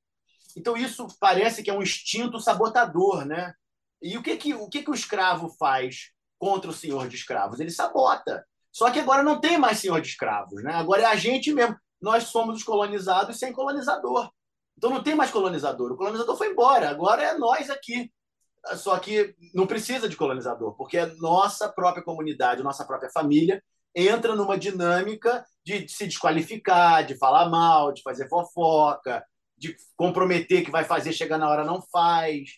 [0.57, 3.53] Então isso parece que é um instinto sabotador, né?
[4.01, 7.59] E o que que o que que o escravo faz contra o senhor de escravos?
[7.59, 8.45] Ele sabota.
[8.71, 10.73] Só que agora não tem mais senhor de escravos, né?
[10.73, 11.75] Agora é a gente mesmo.
[12.01, 14.31] Nós somos os colonizados sem colonizador.
[14.77, 15.91] Então não tem mais colonizador.
[15.91, 16.89] O colonizador foi embora.
[16.89, 18.11] Agora é nós aqui.
[18.75, 23.61] Só que não precisa de colonizador, porque a nossa própria comunidade, nossa própria família
[23.95, 29.23] entra numa dinâmica de se desqualificar, de falar mal, de fazer fofoca,
[29.61, 32.49] de comprometer que vai fazer, chegar na hora não faz.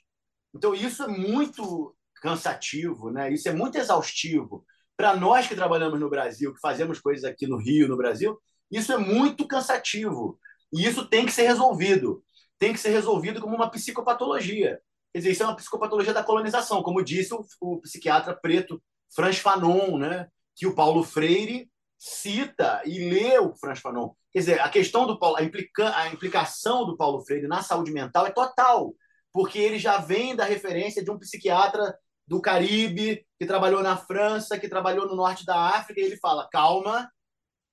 [0.56, 3.32] Então isso é muito cansativo, né?
[3.34, 7.58] Isso é muito exaustivo para nós que trabalhamos no Brasil, que fazemos coisas aqui no
[7.58, 8.40] Rio, no Brasil,
[8.72, 10.40] isso é muito cansativo.
[10.72, 12.24] E isso tem que ser resolvido.
[12.58, 14.80] Tem que ser resolvido como uma psicopatologia.
[15.12, 18.82] Quer dizer, isso é uma psicopatologia da colonização, como disse o, o psiquiatra preto
[19.14, 20.28] Franz Fanon, né?
[20.56, 21.70] que o Paulo Freire
[22.04, 24.10] cita e lê o Franz Fanon.
[24.34, 27.94] Quer dizer, a questão do Paulo, a, implica, a implicação do Paulo Freire na saúde
[27.94, 28.94] mental é total,
[29.32, 34.60] porque ele já vem da referência de um psiquiatra do Caribe, que trabalhou na França,
[34.60, 37.10] que trabalhou no norte da África, e ele fala: calma,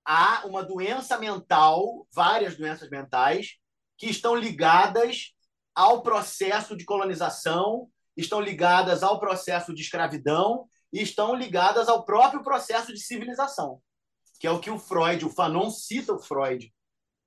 [0.04, 3.56] há uma doença mental, várias doenças mentais,
[3.98, 5.32] que estão ligadas
[5.74, 12.44] ao processo de colonização, estão ligadas ao processo de escravidão e estão ligadas ao próprio
[12.44, 13.80] processo de civilização,
[14.40, 16.72] que é o que o Freud, o Fanon cita o Freud,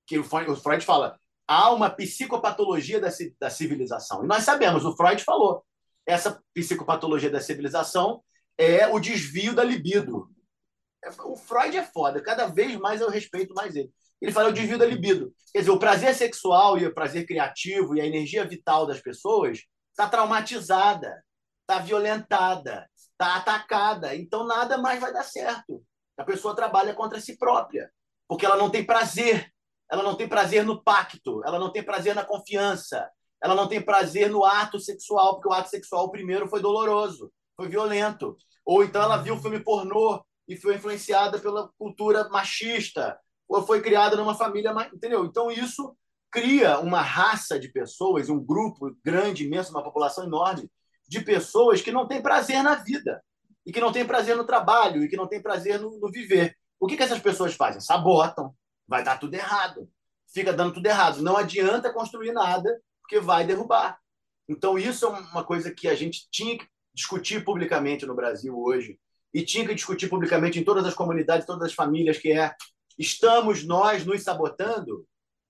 [0.08, 4.24] que o Freud fala, há uma psicopatologia da, da civilização.
[4.24, 5.64] E nós sabemos, o Freud falou,
[6.08, 8.24] essa psicopatologia da civilização
[8.58, 10.28] é o desvio da libido.
[11.26, 13.92] O Freud é foda, cada vez mais eu respeito mais ele.
[14.20, 15.32] Ele fala o desvio da libido.
[15.52, 19.60] Quer dizer, o prazer sexual e o prazer criativo e a energia vital das pessoas
[19.92, 21.24] está traumatizada,
[21.62, 24.16] está violentada, está atacada.
[24.16, 25.84] Então nada mais vai dar certo.
[26.18, 27.92] A pessoa trabalha contra si própria,
[28.28, 29.52] porque ela não tem prazer.
[29.92, 33.08] Ela não tem prazer no pacto, ela não tem prazer na confiança,
[33.42, 37.68] ela não tem prazer no ato sexual, porque o ato sexual primeiro foi doloroso, foi
[37.68, 38.36] violento.
[38.66, 44.16] Ou então ela viu filme pornô e foi influenciada pela cultura machista, ou foi criada
[44.16, 45.26] numa família, entendeu?
[45.26, 45.96] Então isso
[46.32, 50.72] cria uma raça de pessoas, um grupo grande, imenso, uma população enorme
[51.08, 53.22] de pessoas que não têm prazer na vida
[53.66, 56.56] e que não têm prazer no trabalho e que não têm prazer no, no viver.
[56.80, 57.80] O que, que essas pessoas fazem?
[57.82, 58.54] Sabotam,
[58.88, 59.90] vai dar tudo errado,
[60.34, 61.22] fica dando tudo errado.
[61.22, 63.98] Não adianta construir nada porque vai derrubar.
[64.48, 69.00] Então isso é uma coisa que a gente tinha que discutir publicamente no Brasil hoje
[69.34, 72.54] e tinha que discutir publicamente em todas as comunidades, todas as famílias, que é
[72.98, 75.06] estamos nós nos sabotando?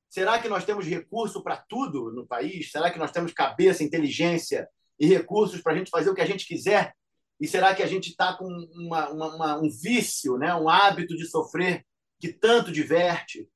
[0.10, 2.72] Será que nós temos recurso para tudo no país?
[2.72, 6.26] Será que nós temos cabeça, inteligência e recursos para a gente fazer o que a
[6.26, 6.94] gente quiser?
[7.40, 10.54] E será que a gente está com uma, uma, uma, um vício, né?
[10.56, 11.86] um hábito de sofrer
[12.20, 13.48] que tanto diverte,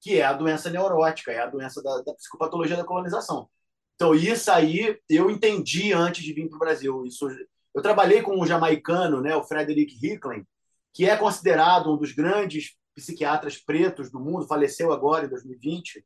[0.00, 3.48] que é a doença neurótica, é a doença da, da psicopatologia da colonização.
[3.94, 7.06] Então, isso aí eu entendi antes de vir para o Brasil.
[7.06, 7.28] Isso
[7.74, 10.46] eu trabalhei com um jamaicano, né, o Frederick Hicklin,
[10.94, 16.02] que é considerado um dos grandes psiquiatras pretos do mundo, faleceu agora em 2020,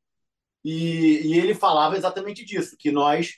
[0.64, 3.37] e, e ele falava exatamente disso, que nós,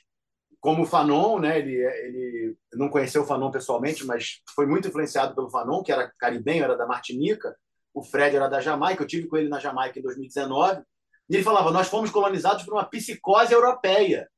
[0.63, 5.35] como o Fanon, né, ele, ele não conheceu o Fanon pessoalmente, mas foi muito influenciado
[5.35, 7.53] pelo Fanon, que era caribenho, era da Martinica,
[7.93, 10.81] o Fred era da Jamaica, eu tive com ele na Jamaica em 2019,
[11.29, 14.29] e ele falava, nós fomos colonizados por uma psicose europeia,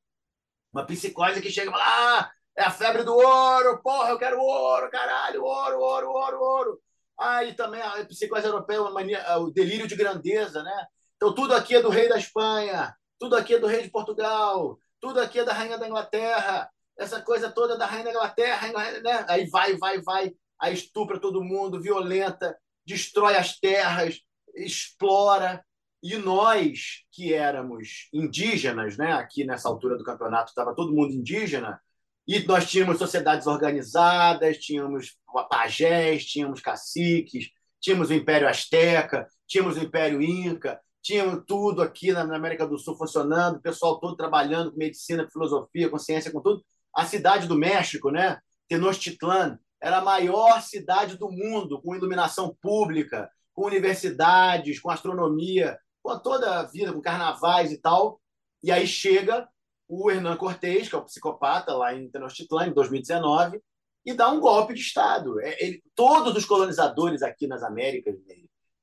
[0.74, 4.40] uma psicose que chega e fala, ah, É a febre do ouro, porra, eu quero
[4.40, 6.82] ouro, caralho, ouro, ouro, ouro, ouro.
[7.20, 10.86] Aí também a psicose europeia, uma mania, o delírio de grandeza, né?
[11.18, 14.80] Então tudo aqui é do rei da Espanha, tudo aqui é do rei de Portugal,
[15.00, 18.68] tudo aqui é da rainha da Inglaterra, essa coisa toda da rainha da Inglaterra,
[19.02, 19.26] né?
[19.28, 24.20] aí vai, vai, vai, aí estupra todo mundo, violenta, destrói as terras,
[24.56, 25.64] explora.
[26.02, 29.14] E nós, que éramos indígenas, né?
[29.14, 31.82] aqui nessa altura do campeonato estava todo mundo indígena,
[32.28, 35.18] e nós tínhamos sociedades organizadas, tínhamos
[35.50, 42.22] pajés, tínhamos caciques, tínhamos o Império Azteca, tínhamos o Império Inca, tínhamos tudo aqui na
[42.22, 46.42] América do Sul funcionando, o pessoal todo trabalhando com medicina, com filosofia, com ciência, com
[46.42, 46.66] tudo.
[46.92, 48.40] A cidade do México, né?
[48.68, 56.18] Tenochtitlan, era a maior cidade do mundo, com iluminação pública, com universidades, com astronomia, com
[56.18, 58.20] toda a vida, com carnavais e tal.
[58.64, 59.48] E aí chega
[59.88, 63.62] o Hernan Cortés, que é o psicopata lá em Tenochtitlan, em 2019,
[64.04, 65.40] e dá um golpe de Estado.
[65.40, 68.16] É, ele, todos os colonizadores aqui nas Américas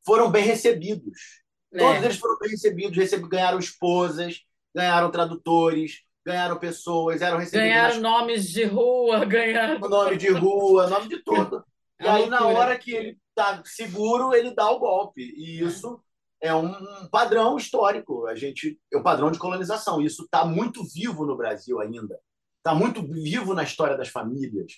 [0.05, 1.42] foram bem recebidos.
[1.73, 1.79] É.
[1.79, 3.27] Todos eles foram bem recebidos, receb...
[3.29, 4.41] ganharam esposas,
[4.75, 7.69] ganharam tradutores, ganharam pessoas, eram recebidos.
[7.69, 8.03] Ganharam nas...
[8.03, 9.79] nomes de rua, ganharam.
[9.81, 11.65] Nome de rua, nome de tudo.
[12.01, 15.23] E aí, na hora que ele está seguro, ele dá o golpe.
[15.37, 16.01] E isso
[16.41, 16.73] é um
[17.11, 18.27] padrão histórico.
[18.27, 20.01] A gente é um padrão de colonização.
[20.01, 22.19] Isso está muito vivo no Brasil ainda.
[22.59, 24.73] Está muito vivo na história das famílias.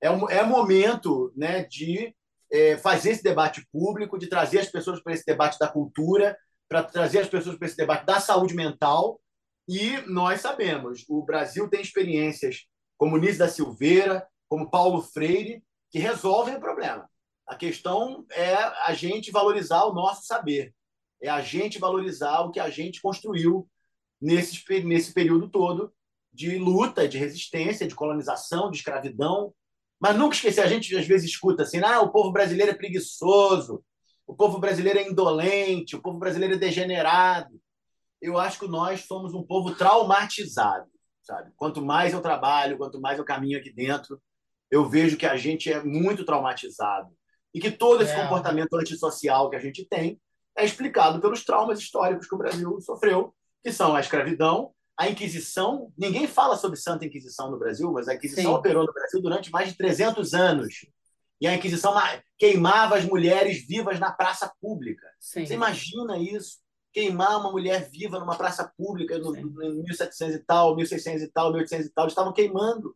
[0.00, 2.14] É um é momento né, de
[2.52, 6.36] é, fazer esse debate público, de trazer as pessoas para esse debate da cultura,
[6.68, 9.20] para trazer as pessoas para esse debate da saúde mental.
[9.68, 12.66] E nós sabemos, o Brasil tem experiências
[12.98, 17.08] como Nise da Silveira, como Paulo Freire, que resolvem o problema.
[17.46, 20.74] A questão é a gente valorizar o nosso saber
[21.20, 23.68] é a gente valorizar o que a gente construiu
[24.20, 25.92] nesse, nesse período todo
[26.32, 29.52] de luta, de resistência, de colonização, de escravidão.
[30.00, 33.84] Mas nunca esquecer, a gente às vezes escuta assim: ah, o povo brasileiro é preguiçoso,
[34.26, 37.60] o povo brasileiro é indolente, o povo brasileiro é degenerado.
[38.20, 40.88] Eu acho que nós somos um povo traumatizado,
[41.22, 41.52] sabe?
[41.56, 44.20] Quanto mais eu trabalho, quanto mais eu caminho aqui dentro,
[44.70, 47.10] eu vejo que a gente é muito traumatizado
[47.52, 48.22] e que todo esse é.
[48.22, 50.20] comportamento antissocial que a gente tem
[50.56, 55.90] é explicado pelos traumas históricos que o Brasil sofreu, que são a escravidão, a Inquisição.
[55.96, 58.50] Ninguém fala sobre Santa Inquisição no Brasil, mas a Inquisição Sim.
[58.50, 60.86] operou no Brasil durante mais de 300 anos.
[61.40, 61.94] E a Inquisição
[62.38, 65.06] queimava as mulheres vivas na praça pública.
[65.18, 65.46] Sim.
[65.46, 66.58] Você imagina isso?
[66.92, 71.50] Queimar uma mulher viva numa praça pública no, em 1700 e tal, 1600 e tal,
[71.50, 72.04] 1800 e tal.
[72.04, 72.94] Eles estavam queimando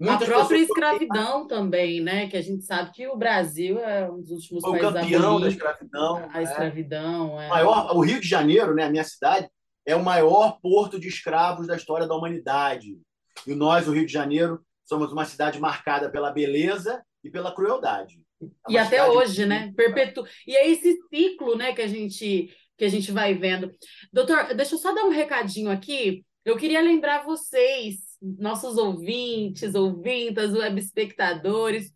[0.00, 2.26] Muitas a própria escravidão também, né?
[2.28, 5.40] Que a gente sabe que o Brasil é um dos últimos Foi países o campeão
[5.40, 6.16] da escravidão.
[6.16, 6.42] A né?
[6.42, 7.40] escravidão.
[7.40, 7.48] É.
[7.48, 9.48] Maior, o Rio de Janeiro, né, a minha cidade,
[9.86, 12.98] é o maior porto de escravos da história da humanidade.
[13.46, 18.20] E nós, o Rio de Janeiro, somos uma cidade marcada pela beleza e pela crueldade.
[18.68, 19.72] É e até hoje, né?
[19.76, 20.26] Perpetu...
[20.46, 23.70] E é esse ciclo, né, que a gente que a gente vai vendo.
[24.12, 26.22] Doutor, deixa eu só dar um recadinho aqui.
[26.44, 31.90] Eu queria lembrar vocês nossos ouvintes, ouvintas, web espectadores,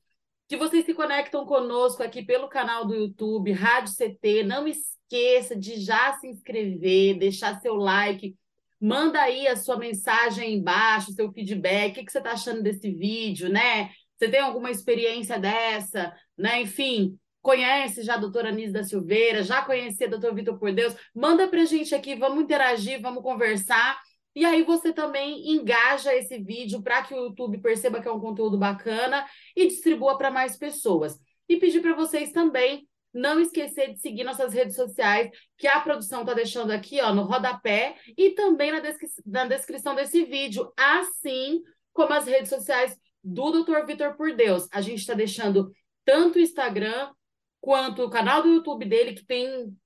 [0.48, 4.42] que vocês se conectam conosco aqui pelo canal do YouTube, Rádio CT.
[4.44, 4.66] Não
[5.10, 8.36] esqueça de já se inscrever, deixar seu like,
[8.80, 12.90] manda aí a sua mensagem embaixo, seu feedback, o que, que você está achando desse
[12.92, 13.90] vídeo, né?
[14.16, 16.62] Você tem alguma experiência dessa, né?
[16.62, 20.94] Enfim, conhece já a doutora Anísio da Silveira, já conhecia o doutor Vitor Por Deus,
[21.14, 24.00] manda para a gente aqui, vamos interagir, vamos conversar.
[24.34, 28.20] E aí você também engaja esse vídeo para que o YouTube perceba que é um
[28.20, 31.18] conteúdo bacana e distribua para mais pessoas.
[31.48, 36.20] E pedir para vocês também não esquecer de seguir nossas redes sociais, que a produção
[36.20, 41.60] está deixando aqui ó, no rodapé e também na, descri na descrição desse vídeo, assim
[41.92, 43.84] como as redes sociais do Dr.
[43.86, 44.68] Vitor Por Deus.
[44.72, 45.72] A gente está deixando
[46.04, 47.12] tanto o Instagram
[47.60, 49.76] quanto o canal do YouTube dele, que tem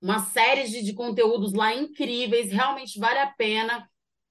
[0.00, 3.88] uma série de, de conteúdos lá incríveis, realmente vale a pena.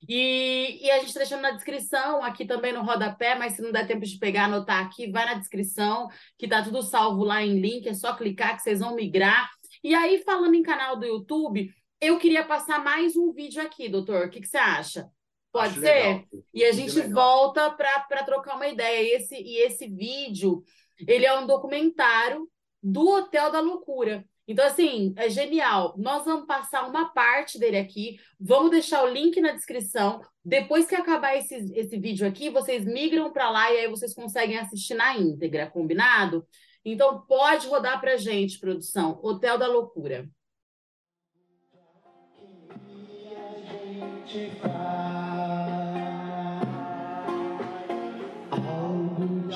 [0.08, 3.72] E, e a gente está deixando na descrição, aqui também no rodapé, mas se não
[3.72, 7.60] der tempo de pegar, anotar aqui, vai na descrição, que tá tudo salvo lá em
[7.60, 9.50] link, é só clicar que vocês vão migrar.
[9.84, 14.28] E aí, falando em canal do YouTube, eu queria passar mais um vídeo aqui, doutor.
[14.28, 15.10] O que, que você acha?
[15.52, 15.88] Pode Acho ser?
[15.88, 16.26] Legal.
[16.54, 19.02] E a gente volta para trocar uma ideia.
[19.04, 20.64] E esse, e esse vídeo,
[21.08, 22.50] ele é um documentário
[22.82, 24.26] do Hotel da Loucura.
[24.48, 25.96] Então, assim, é genial.
[25.98, 30.22] Nós vamos passar uma parte dele aqui, vamos deixar o link na descrição.
[30.44, 34.58] Depois que acabar esse, esse vídeo aqui, vocês migram para lá e aí vocês conseguem
[34.58, 36.46] assistir na íntegra, combinado?
[36.84, 39.20] Então, pode rodar para gente, produção.
[39.24, 40.30] Hotel da Loucura.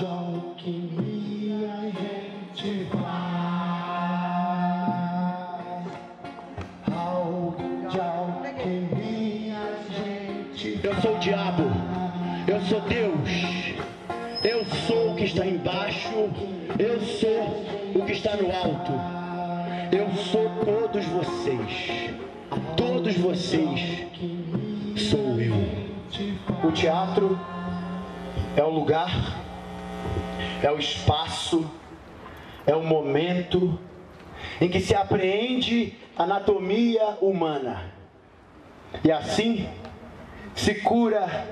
[0.06, 2.97] alquimia a gente
[11.28, 11.64] diabo,
[12.48, 13.76] eu sou Deus,
[14.46, 16.30] eu sou o que está embaixo,
[16.80, 18.94] eu sou o que está no alto,
[19.92, 22.14] eu sou todos vocês,
[22.78, 24.08] todos vocês
[24.96, 25.54] sou eu.
[26.64, 27.38] O teatro
[28.56, 29.38] é o lugar,
[30.64, 31.70] é o espaço,
[32.66, 33.78] é o momento
[34.62, 37.92] em que se apreende a anatomia humana.
[39.04, 39.68] E assim
[40.58, 41.46] se cura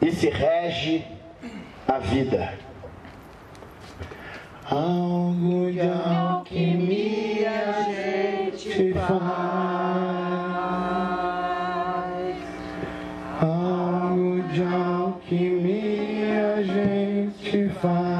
[0.00, 1.04] e se rege
[1.86, 2.54] a vida.
[4.64, 7.50] Algo de alquimia
[16.56, 18.17] a gente faz.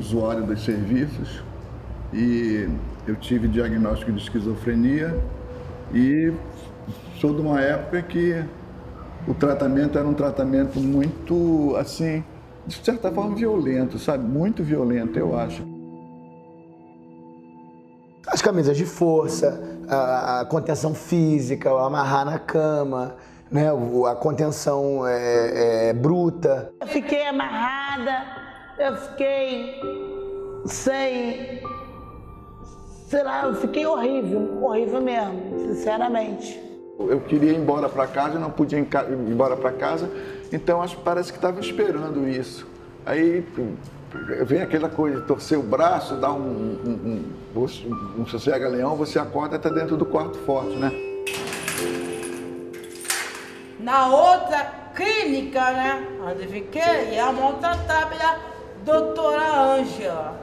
[0.00, 1.42] Usuário dos serviços
[2.12, 2.68] e
[3.06, 5.16] eu tive diagnóstico de esquizofrenia
[5.94, 6.32] e
[7.20, 8.42] sou de uma época que
[9.28, 12.24] o tratamento era um tratamento muito, assim,
[12.66, 14.24] de certa forma violento, sabe?
[14.24, 15.62] Muito violento, eu acho.
[18.26, 23.16] As camisas de força, a, a contenção física, o amarrar na cama,
[23.50, 23.68] né?
[23.70, 26.72] a contenção é, é, bruta.
[26.80, 28.39] Eu fiquei amarrada
[28.80, 29.80] eu fiquei
[30.64, 31.60] sem.
[33.08, 36.58] Sei lá, eu fiquei horrível, horrível mesmo, sinceramente.
[36.98, 38.88] Eu queria ir embora para casa, não podia ir
[39.28, 40.08] embora para casa,
[40.52, 42.66] então acho, parece que estava esperando isso.
[43.04, 43.44] Aí
[44.44, 46.38] vem aquela coisa, torcer o braço, dar um,
[46.84, 47.24] um,
[47.56, 50.92] um, um, um sossega-leão, você acorda e está dentro do quarto forte, né?
[53.80, 60.40] Na outra clínica, né, onde fiquei, a monta tábua doutora Ângela.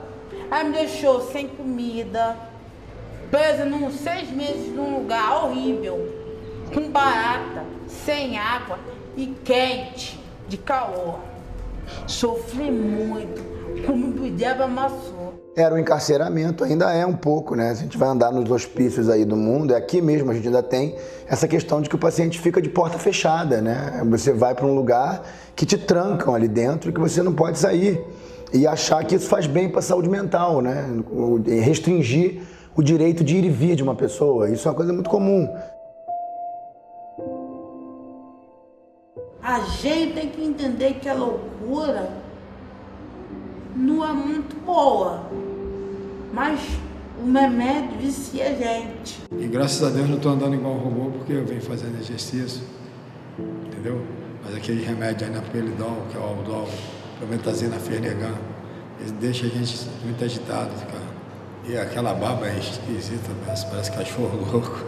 [0.50, 2.36] Ela me deixou sem comida,
[3.30, 6.13] presa num seis meses num lugar horrível,
[6.73, 8.80] com barata, sem água
[9.15, 11.19] e quente, de calor.
[12.06, 13.41] Sofri muito,
[13.86, 15.34] como o diabo amassou.
[15.56, 17.71] Era o encarceramento, ainda é um pouco, né?
[17.71, 20.62] A gente vai andar nos hospícios aí do mundo, é aqui mesmo a gente ainda
[20.62, 20.95] tem
[21.28, 24.04] essa questão de que o paciente fica de porta fechada, né?
[24.10, 25.23] Você vai para um lugar
[25.56, 28.06] que te trancam ali dentro e que você não pode sair
[28.53, 30.86] e achar que isso faz bem para a saúde mental, né?
[31.63, 32.41] Restringir
[32.75, 34.49] o direito de ir e vir de uma pessoa.
[34.49, 35.47] Isso é uma coisa muito comum.
[39.41, 42.10] A gente tem que entender que a loucura
[43.75, 45.23] não é muito boa,
[46.33, 46.60] mas
[47.19, 49.23] o remédio vicia a gente.
[49.31, 52.62] E graças a Deus não estou andando igual um robô porque eu venho fazendo exercício,
[53.65, 54.01] entendeu?
[54.43, 56.67] Mas aquele remédio aí na pelidol, que é o Aldol,
[57.17, 58.34] prometazina fernegan,
[58.99, 61.08] ele deixa a gente muito agitado, cara.
[61.67, 63.30] E aquela baba é esquisita,
[63.69, 64.86] parece cachorro louco.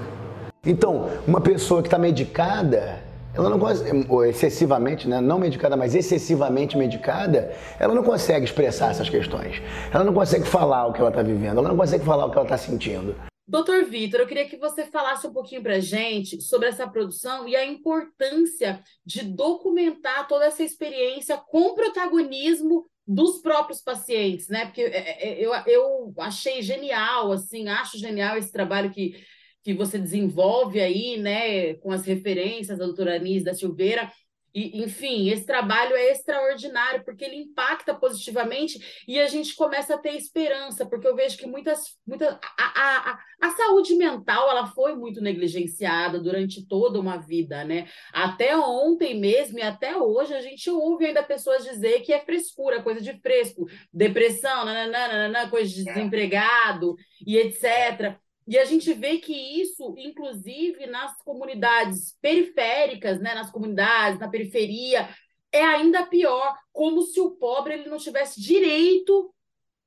[0.65, 3.01] Então, uma pessoa que está medicada,
[3.33, 5.21] ela não excessivamente, né?
[5.21, 9.61] não medicada, mas excessivamente medicada, ela não consegue expressar essas questões.
[9.93, 12.37] Ela não consegue falar o que ela está vivendo, ela não consegue falar o que
[12.37, 13.15] ela está sentindo.
[13.49, 17.55] Doutor Vitor, eu queria que você falasse um pouquinho para gente sobre essa produção e
[17.55, 24.65] a importância de documentar toda essa experiência com protagonismo dos próprios pacientes, né?
[24.65, 29.15] Porque é, é, eu, eu achei genial, assim, acho genial esse trabalho que,
[29.63, 34.11] que você desenvolve aí, né, com as referências da doutora Anis da Silveira,
[34.53, 39.97] e, enfim, esse trabalho é extraordinário porque ele impacta positivamente e a gente começa a
[39.97, 44.95] ter esperança, porque eu vejo que muitas, muitas a, a, a, saúde mental ela foi
[44.95, 47.87] muito negligenciada durante toda uma vida, né?
[48.11, 52.81] Até ontem mesmo e até hoje a gente ouve ainda pessoas dizer que é frescura,
[52.81, 56.95] coisa de fresco, depressão, nananana, coisa de desempregado
[57.25, 58.17] e etc.
[58.49, 59.31] E a gente vê que
[59.61, 65.07] isso, inclusive nas comunidades periféricas, né, nas comunidades, na periferia,
[65.51, 69.31] é ainda pior, como se o pobre ele não tivesse direito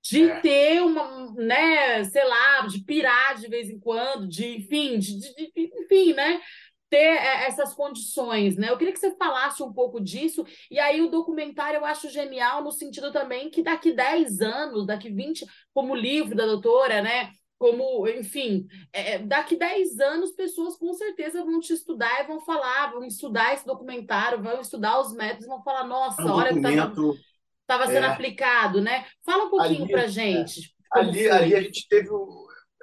[0.00, 0.40] de é.
[0.40, 5.34] ter uma, né, sei lá, de pirar de vez em quando, de, enfim, de, de,
[5.34, 6.40] de enfim, né,
[6.88, 8.70] ter é, essas condições, né?
[8.70, 12.62] Eu queria que você falasse um pouco disso, e aí o documentário eu acho genial
[12.62, 15.44] no sentido também que daqui 10 anos, daqui 20,
[15.74, 17.32] como o livro da doutora, né,
[17.62, 22.90] como, enfim, é, daqui 10 anos, pessoas com certeza vão te estudar e vão falar,
[22.90, 26.58] vão estudar esse documentário, vão estudar os métodos, vão falar, nossa, É um olha que
[26.58, 28.08] estava sendo é.
[28.08, 29.06] aplicado, né?
[29.24, 30.74] Fala um pouquinho Ali- pra gente.
[30.92, 31.30] Ali, foi.
[31.30, 32.08] ali a gente teve.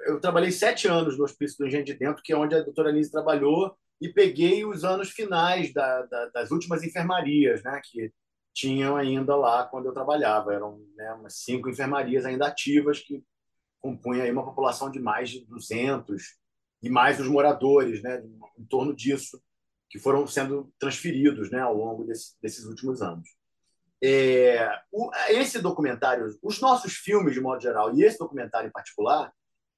[0.06, 2.88] Eu trabalhei sete anos no Hospício do Engenho de Dentro, que é onde a doutora
[2.88, 8.10] Anise trabalhou, e peguei os anos finais da- da- das últimas enfermarias, né, que
[8.54, 10.54] tinham ainda lá quando eu trabalhava.
[10.54, 13.22] Eram né, umas cinco enfermarias ainda ativas que
[13.80, 16.38] compunham aí uma população de mais de 200,
[16.82, 18.22] e mais os moradores, né,
[18.58, 19.42] em torno disso,
[19.88, 23.28] que foram sendo transferidos né, ao longo desse- desses últimos anos.
[24.02, 29.32] É, o- esse documentário, os nossos filmes de modo geral e esse documentário em particular,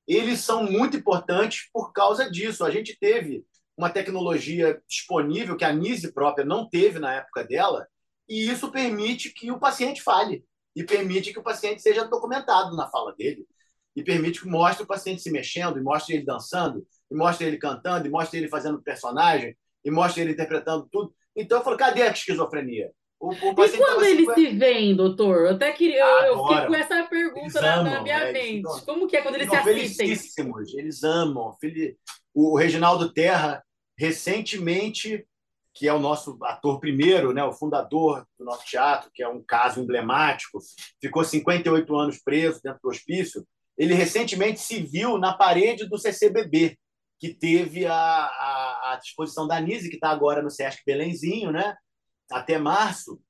[0.07, 2.65] eles são muito importantes por causa disso.
[2.65, 3.45] A gente teve
[3.77, 7.89] uma tecnologia disponível que a Nise própria não teve na época dela,
[8.29, 10.45] e isso permite que o paciente fale
[10.77, 13.47] e permite que o paciente seja documentado na fala dele
[13.95, 17.59] e permite que mostre o paciente se mexendo, e mostre ele dançando, e mostre ele
[17.59, 21.15] cantando, e mostre ele fazendo personagem, e mostre ele interpretando tudo.
[21.37, 22.91] Então eu falo, cadê a esquizofrenia?
[23.21, 25.47] O, o E quando eles cinquenta- se veem, doutor?
[25.47, 28.63] Eu até queria, eu, eu fiquei com essa pergunta Eles na, amam, minha é, eles
[28.63, 28.85] mente.
[28.85, 30.81] Como que é quando eles se Ficam assistem?
[30.81, 31.57] eles amam.
[32.35, 33.63] O Reginaldo Terra,
[33.97, 35.25] recentemente,
[35.75, 39.43] que é o nosso ator primeiro, né, o fundador do nosso teatro, que é um
[39.43, 40.59] caso emblemático,
[41.01, 43.47] ficou 58 anos preso dentro do hospício.
[43.77, 46.79] Ele recentemente se viu na parede do CCBB,
[47.19, 51.77] que teve a, a, a exposição da Nise, que está agora no Sesc Belenzinho, né,
[52.31, 53.21] até março.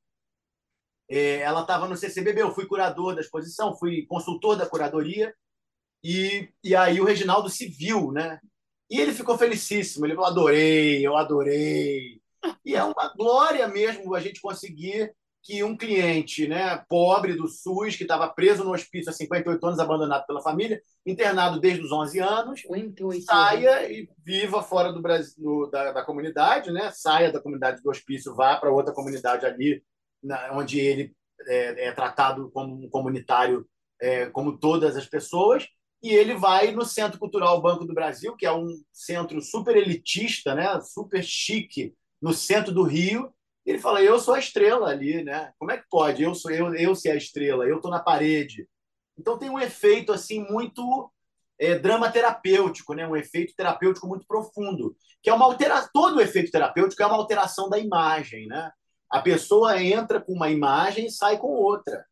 [1.10, 5.34] É, ela estava no CCBB, eu fui curador da exposição, fui consultor da curadoria,
[6.02, 8.40] e, e aí o Reginaldo se viu, né?
[8.90, 12.20] E ele ficou felicíssimo, ele falou, adorei, eu adorei.
[12.64, 17.96] E é uma glória mesmo a gente conseguir que um cliente né, pobre do SUS,
[17.96, 22.20] que estava preso no hospício há 58 anos, abandonado pela família, internado desde os 11
[22.20, 23.24] anos, 58 anos.
[23.24, 26.92] saia e viva fora do Brasil, no- da, da comunidade, né?
[26.94, 29.82] saia da comunidade do hospício, vá para outra comunidade ali,
[30.22, 31.12] na- onde ele
[31.48, 33.66] é, é tratado como um comunitário,
[34.00, 35.66] é, como todas as pessoas,
[36.00, 40.54] e ele vai no Centro Cultural Banco do Brasil, que é um centro super elitista,
[40.54, 40.80] né?
[40.82, 43.32] super chique, no centro do Rio,
[43.64, 45.52] ele fala: Eu sou a estrela ali, né?
[45.58, 46.22] Como é que pode?
[46.22, 48.68] Eu sou eu, eu ser a estrela, eu estou na parede.
[49.18, 51.10] Então tem um efeito assim muito
[51.58, 53.06] é, drama terapêutico, né?
[53.06, 55.90] um efeito terapêutico muito profundo, que é uma alteração.
[55.92, 58.46] Todo efeito terapêutico é uma alteração da imagem.
[58.48, 58.70] Né?
[59.08, 62.04] A pessoa entra com uma imagem e sai com outra,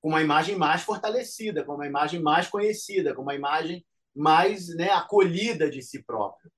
[0.00, 3.84] com uma imagem mais fortalecida, com uma imagem mais conhecida, com uma imagem
[4.14, 6.50] mais né, acolhida de si próprio.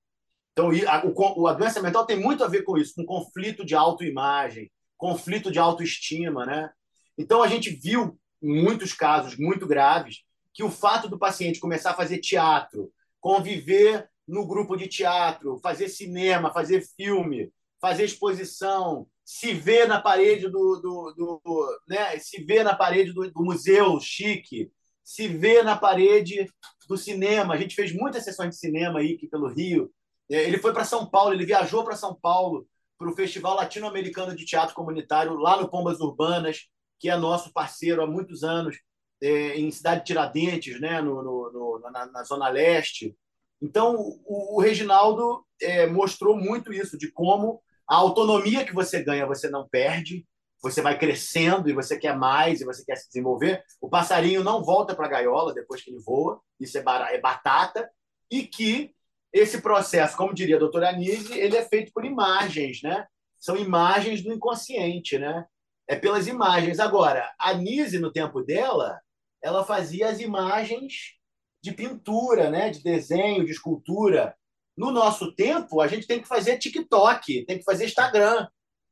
[0.58, 0.70] Então,
[1.14, 5.58] o, a mental tem muito a ver com isso, com conflito de autoimagem, conflito de
[5.58, 6.46] autoestima.
[6.46, 6.70] Né?
[7.18, 10.22] Então, a gente viu muitos casos muito graves
[10.54, 12.90] que o fato do paciente começar a fazer teatro,
[13.20, 20.48] conviver no grupo de teatro, fazer cinema, fazer filme, fazer exposição, se ver na parede
[20.48, 24.70] do, do, do né, se ver na parede do, do, museu chique,
[25.04, 26.48] se ver na parede
[26.88, 27.52] do cinema.
[27.52, 29.92] A gente fez muitas sessões de cinema aí aqui pelo Rio.
[30.28, 32.66] Ele foi para São Paulo, ele viajou para São Paulo
[32.98, 36.66] para o Festival Latino-Americano de Teatro Comunitário lá no Pombas Urbanas,
[36.98, 38.76] que é nosso parceiro há muitos anos
[39.22, 43.16] é, em Cidade de Tiradentes, né, no, no, no na, na, Zona Leste.
[43.60, 49.26] Então, o, o Reginaldo é, mostrou muito isso, de como a autonomia que você ganha
[49.26, 50.26] você não perde,
[50.62, 53.62] você vai crescendo e você quer mais e você quer se desenvolver.
[53.80, 57.88] O passarinho não volta para a gaiola depois que ele voa, isso é, é batata,
[58.30, 58.95] e que
[59.38, 63.06] esse processo, como diria a doutora Anise, ele é feito por imagens, né?
[63.38, 65.46] São imagens do inconsciente, né?
[65.88, 66.80] É pelas imagens.
[66.80, 69.00] Agora, a Anise, no tempo dela,
[69.42, 71.16] ela fazia as imagens
[71.62, 72.70] de pintura, né?
[72.70, 74.34] de desenho, de escultura.
[74.76, 78.46] No nosso tempo, a gente tem que fazer TikTok, tem que fazer Instagram,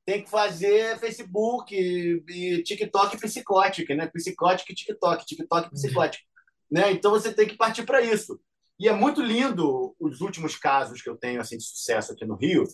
[0.07, 4.07] tem que fazer Facebook e TikTok psicótico, né?
[4.09, 6.25] Psicótico e TikTok, TikTok psicótico.
[6.71, 6.93] Né?
[6.93, 8.41] Então você tem que partir para isso.
[8.79, 12.35] E é muito lindo os últimos casos que eu tenho assim, de sucesso aqui no
[12.35, 12.65] Rio,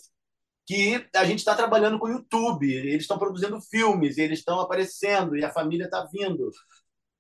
[0.67, 5.37] que a gente está trabalhando com o YouTube, eles estão produzindo filmes, eles estão aparecendo
[5.37, 6.51] e a família está vindo.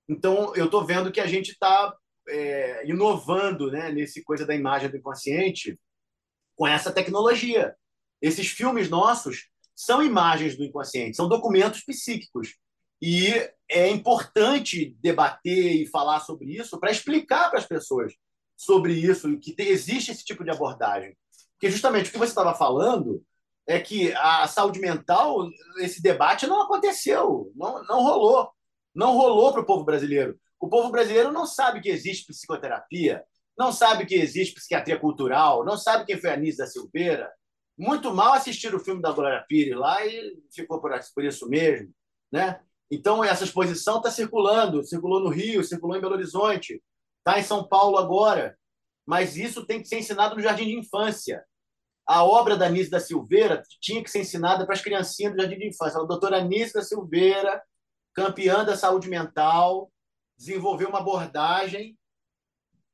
[0.08, 1.94] Então, eu estou vendo que a gente está
[2.28, 5.78] é, inovando né, nesse coisa da imagem do inconsciente
[6.56, 7.74] com essa tecnologia.
[8.22, 12.56] Esses filmes nossos são imagens do inconsciente, são documentos psíquicos.
[13.02, 13.32] E
[13.68, 18.14] é importante debater e falar sobre isso para explicar para as pessoas
[18.60, 21.16] sobre isso, que existe esse tipo de abordagem.
[21.52, 23.24] Porque justamente o que você estava falando
[23.66, 25.48] é que a saúde mental,
[25.78, 28.50] esse debate não aconteceu, não, não rolou.
[28.94, 30.38] Não rolou para o povo brasileiro.
[30.60, 33.24] O povo brasileiro não sabe que existe psicoterapia,
[33.56, 37.32] não sabe que existe psiquiatria cultural, não sabe quem foi a da Silveira,
[37.78, 41.90] muito mal assistir o filme da Glória Pires lá e ficou por, por isso mesmo,
[42.30, 42.60] né?
[42.90, 46.82] Então essa exposição está circulando, circulou no Rio, circulou em Belo Horizonte,
[47.20, 48.58] está em São Paulo agora,
[49.06, 51.44] mas isso tem que ser ensinado no jardim de infância.
[52.06, 55.58] A obra da Anísio da Silveira tinha que ser ensinada para as criancinhas do jardim
[55.58, 56.00] de infância.
[56.00, 57.62] A doutora Anísio da Silveira,
[58.12, 59.92] campeã da saúde mental,
[60.36, 61.96] desenvolveu uma abordagem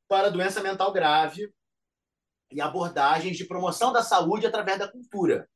[0.08, 1.52] para doença mental grave
[2.50, 5.48] e abordagens de promoção da saúde através da cultura.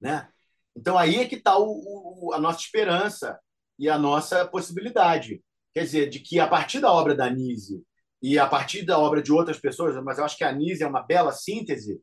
[0.00, 0.28] Né?
[0.76, 3.40] Então, aí é que está a nossa esperança
[3.78, 5.42] e a nossa possibilidade.
[5.74, 7.82] Quer dizer, de que a partir da obra da Nise
[8.20, 10.86] e a partir da obra de outras pessoas, mas eu acho que a Nise é
[10.86, 12.00] uma bela síntese,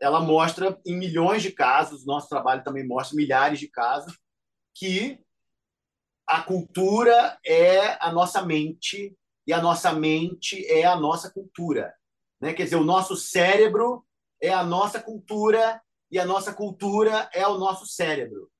[0.00, 4.16] ela mostra em milhões de casos, nosso trabalho também mostra milhares de casos,
[4.74, 5.18] que
[6.26, 11.92] a cultura é a nossa mente e a nossa mente é a nossa cultura.
[12.40, 12.52] Né?
[12.52, 14.04] Quer dizer, o nosso cérebro
[14.40, 15.80] é a nossa cultura
[16.10, 18.50] e a nossa cultura é o nosso cérebro.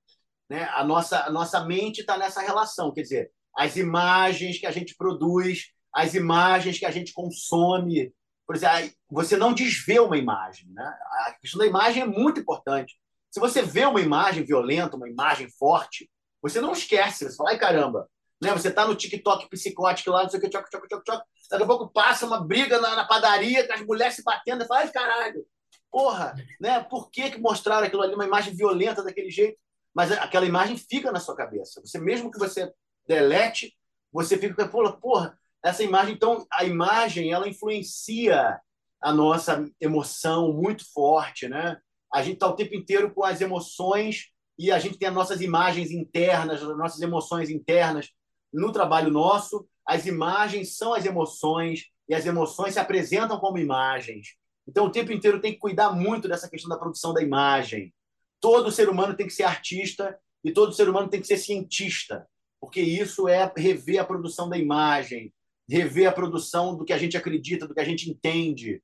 [0.49, 0.65] Né?
[0.73, 2.93] A, nossa, a nossa mente está nessa relação.
[2.93, 8.15] Quer dizer, as imagens que a gente produz, as imagens que a gente consome.
[8.47, 10.69] Por exemplo, você não desvê uma imagem.
[10.71, 10.95] Né?
[11.27, 12.97] A questão da imagem é muito importante.
[13.33, 16.09] Se você vê uma imagem violenta, uma imagem forte,
[16.41, 17.29] você não esquece.
[17.29, 18.09] Você fala, ai caramba,
[18.41, 18.53] né?
[18.53, 21.23] Você está no TikTok psicótico lá, não sei o que, tchoc, tchoc, tchoc, tchoc.
[21.51, 24.81] Daqui a pouco passa uma briga na, na padaria, com as mulheres se batendo, fala,
[24.81, 25.45] ai, caralho,
[25.91, 26.81] porra, né?
[26.85, 29.59] Por que, que mostraram aquilo ali, uma imagem violenta daquele jeito?
[29.93, 31.81] Mas aquela imagem fica na sua cabeça.
[31.85, 32.73] Você mesmo que você
[33.09, 33.75] delete,
[34.13, 38.61] você fica com, porra, porra, essa imagem, então, a imagem, ela influencia
[39.01, 41.79] a nossa emoção muito forte, né?
[42.13, 44.29] A gente está o tempo inteiro com as emoções
[44.59, 48.11] e a gente tem as nossas imagens internas, as nossas emoções internas
[48.53, 54.37] no trabalho nosso, as imagens são as emoções e as emoções se apresentam como imagens.
[54.67, 57.93] Então, o tempo inteiro tem que cuidar muito dessa questão da produção da imagem.
[58.41, 62.29] Todo ser humano tem que ser artista e todo ser humano tem que ser cientista,
[62.61, 65.33] porque isso é rever a produção da imagem,
[65.69, 68.83] rever a produção do que a gente acredita, do que a gente entende.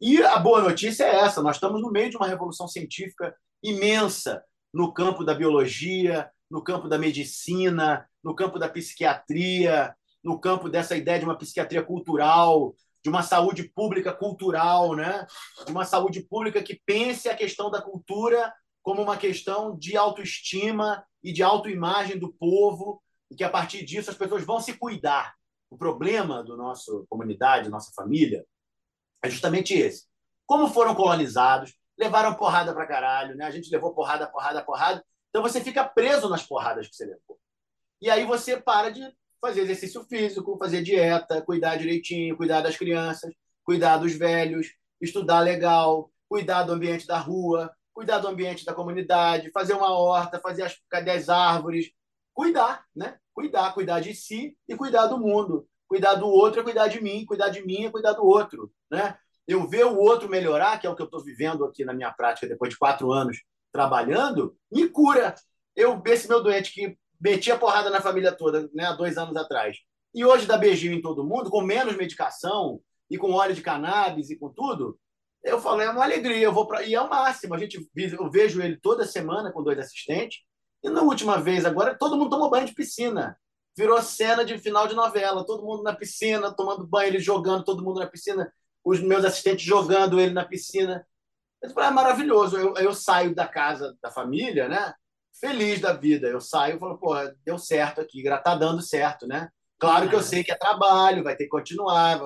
[0.00, 4.42] E a boa notícia é essa: nós estamos no meio de uma revolução científica imensa
[4.72, 10.96] no campo da biologia, no campo da medicina, no campo da psiquiatria, no campo dessa
[10.96, 15.26] ideia de uma psiquiatria cultural, de uma saúde pública cultural, né?
[15.64, 18.52] de uma saúde pública que pense a questão da cultura
[18.82, 24.10] como uma questão de autoestima e de autoimagem do povo, e que a partir disso
[24.10, 25.34] as pessoas vão se cuidar.
[25.70, 28.44] O problema da nossa comunidade, da nossa família,
[29.22, 30.06] é justamente esse.
[30.46, 33.44] Como foram colonizados, levaram porrada pra caralho, né?
[33.44, 35.04] A gente levou porrada, porrada, porrada.
[35.28, 37.38] Então você fica preso nas porradas que você levou.
[38.00, 39.02] E aí você para de
[39.40, 46.10] fazer exercício físico, fazer dieta, cuidar direitinho, cuidar das crianças, cuidar dos velhos, estudar legal,
[46.28, 47.70] cuidar do ambiente da rua,
[48.00, 51.90] cuidar do ambiente da comunidade, fazer uma horta, fazer as, as árvores,
[52.32, 53.18] cuidar, né?
[53.34, 55.68] Cuidar, cuidar de si e cuidar do mundo.
[55.86, 59.18] Cuidar do outro é cuidar de mim, cuidar de mim é cuidar do outro, né?
[59.46, 62.10] Eu ver o outro melhorar, que é o que eu estou vivendo aqui na minha
[62.10, 65.34] prática depois de quatro anos trabalhando, me cura.
[65.76, 69.76] Eu, esse meu doente que metia porrada na família toda, né, há dois anos atrás.
[70.14, 72.80] E hoje dá beijinho em todo mundo, com menos medicação
[73.10, 74.98] e com óleo de cannabis e com tudo.
[75.42, 76.82] Eu falei, é uma alegria, eu vou pra...
[76.82, 77.54] e é o máximo.
[77.54, 80.40] A gente eu vejo ele toda semana com dois assistentes.
[80.82, 83.38] E na última vez agora todo mundo tomou banho de piscina.
[83.76, 87.82] Virou cena de final de novela, todo mundo na piscina, tomando banho, ele jogando, todo
[87.82, 88.52] mundo na piscina,
[88.84, 91.06] os meus assistentes jogando ele na piscina.
[91.62, 92.56] Eu falei, é maravilhoso.
[92.56, 94.94] Eu, eu saio da casa da família, né?
[95.40, 96.28] feliz da vida.
[96.28, 97.14] Eu saio e falo, pô,
[97.44, 99.48] deu certo aqui, tá dando certo, né?
[99.78, 102.20] Claro que eu sei que é trabalho, vai ter que continuar,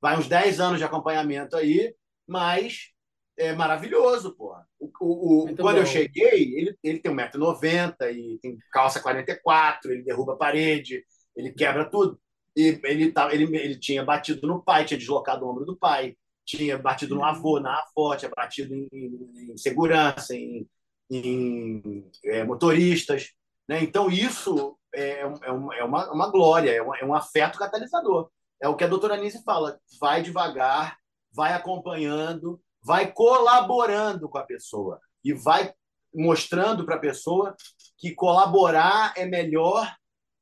[0.00, 1.94] vai uns 10 anos de acompanhamento aí,
[2.28, 2.90] mas
[3.38, 4.54] é maravilhoso, pô.
[4.78, 5.82] O, o, o quando bom.
[5.82, 11.04] eu cheguei, ele, ele tem 1,90m e tem calça 44, ele derruba a parede,
[11.34, 12.20] ele quebra tudo.
[12.56, 16.16] E ele, tá, ele, ele tinha batido no pai, tinha deslocado o ombro do pai,
[16.44, 20.68] tinha batido no avô, na avó, tinha batido em, em, segurança, em,
[21.08, 23.30] em é, motoristas.
[23.68, 23.82] Né?
[23.82, 28.28] Então, isso é, é, uma, é uma, uma glória, é, uma, é um afeto catalisador.
[28.60, 30.98] É o que a doutora Anise fala: vai devagar,
[31.38, 35.72] vai acompanhando, vai colaborando com a pessoa e vai
[36.12, 37.54] mostrando para a pessoa
[37.96, 39.88] que colaborar é melhor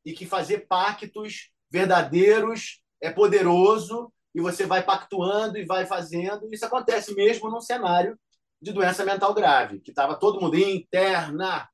[0.07, 6.49] e que fazer pactos verdadeiros é poderoso e você vai pactuando e vai fazendo.
[6.51, 8.19] Isso acontece mesmo num cenário
[8.59, 11.69] de doença mental grave, que estava todo mundo interna,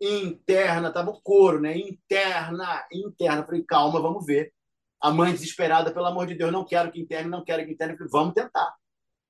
[0.00, 1.76] interna, estava o coro, né?
[1.76, 3.44] Interna, interna.
[3.44, 4.53] Falei, calma, vamos ver.
[5.04, 7.94] A mãe desesperada, pelo amor de Deus, não quero que interne, não quero que interne.
[8.10, 8.74] Vamos tentar.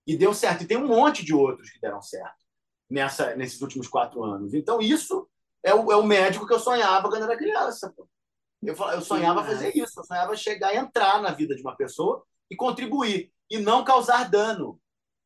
[0.06, 0.62] E deu certo.
[0.62, 2.44] E tem um monte de outros que deram certo
[2.88, 4.54] nessa, nesses últimos quatro anos.
[4.54, 5.28] Então, isso
[5.64, 7.92] é o, é o médico que eu sonhava quando era criança.
[7.96, 8.08] Pô.
[8.62, 9.98] Eu, eu sonhava fazer isso.
[9.98, 13.32] Eu sonhava chegar e entrar na vida de uma pessoa e contribuir.
[13.50, 14.80] E não causar dano.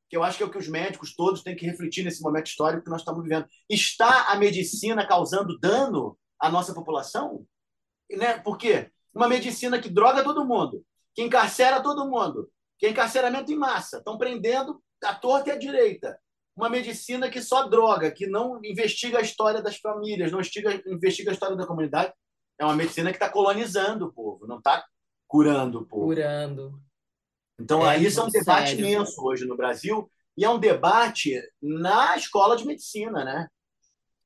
[0.09, 2.47] Que eu acho que é o que os médicos todos têm que refletir nesse momento
[2.47, 3.47] histórico que nós estamos vivendo.
[3.69, 7.45] Está a medicina causando dano à nossa população?
[8.11, 8.39] Né?
[8.39, 8.91] Por quê?
[9.19, 12.49] Uma medicina que droga todo mundo, que encarcera todo mundo,
[12.79, 13.99] que é encarceramento em massa.
[13.99, 16.17] Estão prendendo a torta e a direita.
[16.57, 21.33] Uma medicina que só droga, que não investiga a história das famílias, não investiga, investiga
[21.33, 22.13] a história da comunidade.
[22.61, 24.85] É uma medicina que está colonizando o povo, não está
[25.27, 26.07] curando o povo.
[26.07, 26.81] Curando.
[27.61, 28.87] Então, É, isso é um debate sério.
[28.87, 33.49] imenso hoje no Brasil, e é um debate na escola de medicina, né?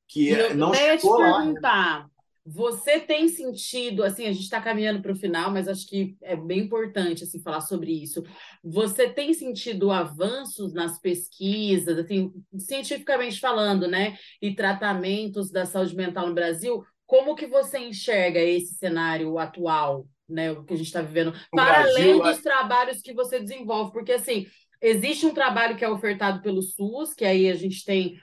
[0.07, 1.17] Que E eu não até ia te né?
[1.17, 2.09] perguntar,
[2.45, 6.35] você tem sentido, assim, a gente está caminhando para o final, mas acho que é
[6.35, 8.21] bem importante, assim, falar sobre isso.
[8.61, 16.27] Você tem sentido avanços nas pesquisas, assim, cientificamente falando, né, e tratamentos da saúde mental
[16.27, 16.83] no Brasil?
[17.05, 21.65] Como que você enxerga esse cenário atual, né, o que a gente está vivendo, para
[21.65, 23.93] Brasil, além a- dos trabalhos que você desenvolve?
[23.93, 24.45] Porque, assim,
[24.81, 28.19] existe um trabalho que é ofertado pelo SUS, que aí a gente tem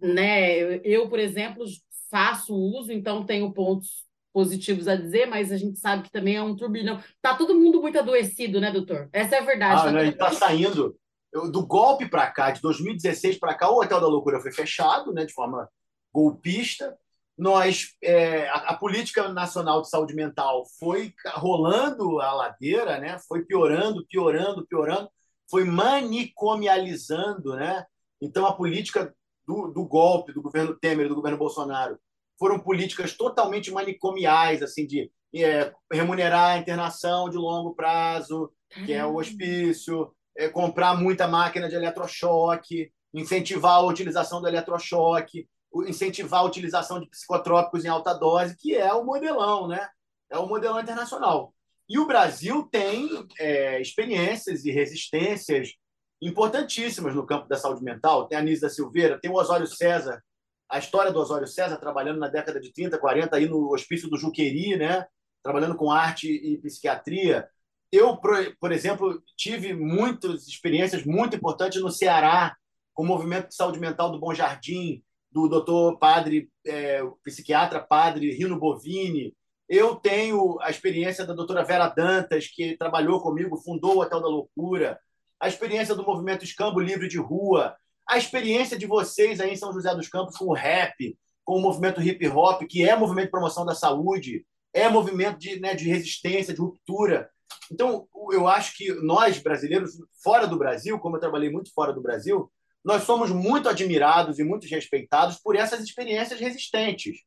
[0.00, 0.80] né?
[0.84, 1.64] Eu, por exemplo,
[2.12, 4.04] faço uso, então tenho pontos
[4.34, 7.02] positivos a dizer, mas a gente sabe que também é um turbilhão.
[7.22, 9.08] Tá todo mundo muito adoecido, né, doutor?
[9.12, 9.80] Essa é a verdade.
[9.80, 10.94] Ah, tá né, está saindo.
[11.32, 15.12] Eu- Do golpe para cá, de 2016 para cá, o Hotel da Loucura foi fechado,
[15.12, 15.66] né, de forma
[16.12, 16.96] golpista.
[17.38, 23.44] Nós, é, a, a política nacional de saúde mental foi rolando a ladeira, né, foi
[23.46, 25.08] piorando, piorando, piorando,
[25.50, 27.84] foi manicomializando, né?
[28.20, 29.14] Então a política
[29.46, 31.98] do, do golpe do governo Temer, e do governo Bolsonaro,
[32.38, 38.52] foram políticas totalmente manicomiais, assim, de é, remunerar a internação de longo prazo,
[38.84, 45.46] que é o hospício, é, comprar muita máquina de eletrochoque, incentivar a utilização do eletrochoque,
[45.86, 49.88] incentivar a utilização de psicotrópicos em alta dose, que é o modelão, né?
[50.30, 51.54] É o modelão internacional.
[51.88, 55.74] E o Brasil tem é, experiências e resistências
[56.22, 58.28] importantíssimas no campo da saúde mental.
[58.28, 60.22] Tem a Anísia Silveira, tem o Osório César,
[60.70, 64.16] a história do Osório César trabalhando na década de 30, 40 aí no hospício do
[64.16, 65.04] Juqueri, né?
[65.42, 67.46] Trabalhando com arte e psiquiatria.
[67.90, 72.56] Eu, por, exemplo, tive muitas experiências muito importantes no Ceará,
[72.94, 78.32] com o movimento de saúde mental do Bom Jardim, do doutor padre, é, psiquiatra padre
[78.32, 79.34] Rino Bovini.
[79.68, 84.28] Eu tenho a experiência da doutora Vera Dantas, que trabalhou comigo, fundou o Hotel da
[84.28, 84.98] Loucura,
[85.42, 87.76] a experiência do movimento Escambo Livre de Rua,
[88.08, 91.60] a experiência de vocês aí em São José dos Campos com o rap, com o
[91.60, 95.88] movimento hip hop, que é movimento de promoção da saúde, é movimento de, né, de
[95.88, 97.28] resistência, de ruptura.
[97.72, 99.90] Então, eu acho que nós, brasileiros,
[100.22, 102.48] fora do Brasil, como eu trabalhei muito fora do Brasil,
[102.84, 107.18] nós somos muito admirados e muito respeitados por essas experiências resistentes,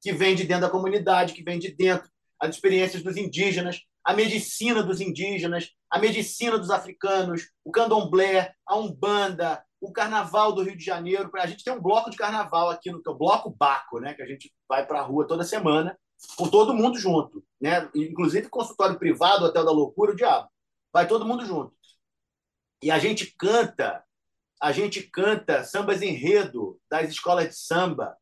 [0.00, 2.08] que vêm de dentro da comunidade, que vêm de dentro,
[2.40, 8.76] as experiências dos indígenas, a medicina dos indígenas, a medicina dos africanos, o candomblé, a
[8.76, 11.30] umbanda, o carnaval do Rio de Janeiro.
[11.36, 14.14] A gente tem um bloco de carnaval aqui no que é o bloco Baco, né,
[14.14, 15.96] que a gente vai para a rua toda semana
[16.36, 17.88] com todo mundo junto, né?
[17.94, 20.48] Inclusive consultório privado, Hotel da Loucura, o diabo.
[20.92, 21.74] Vai todo mundo junto.
[22.82, 24.04] E a gente canta,
[24.60, 28.16] a gente canta sambas enredo das escolas de samba,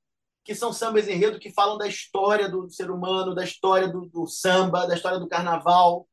[0.44, 4.26] que são sambas enredo que falam da história do ser humano, da história do, do
[4.26, 6.08] samba, da história do carnaval,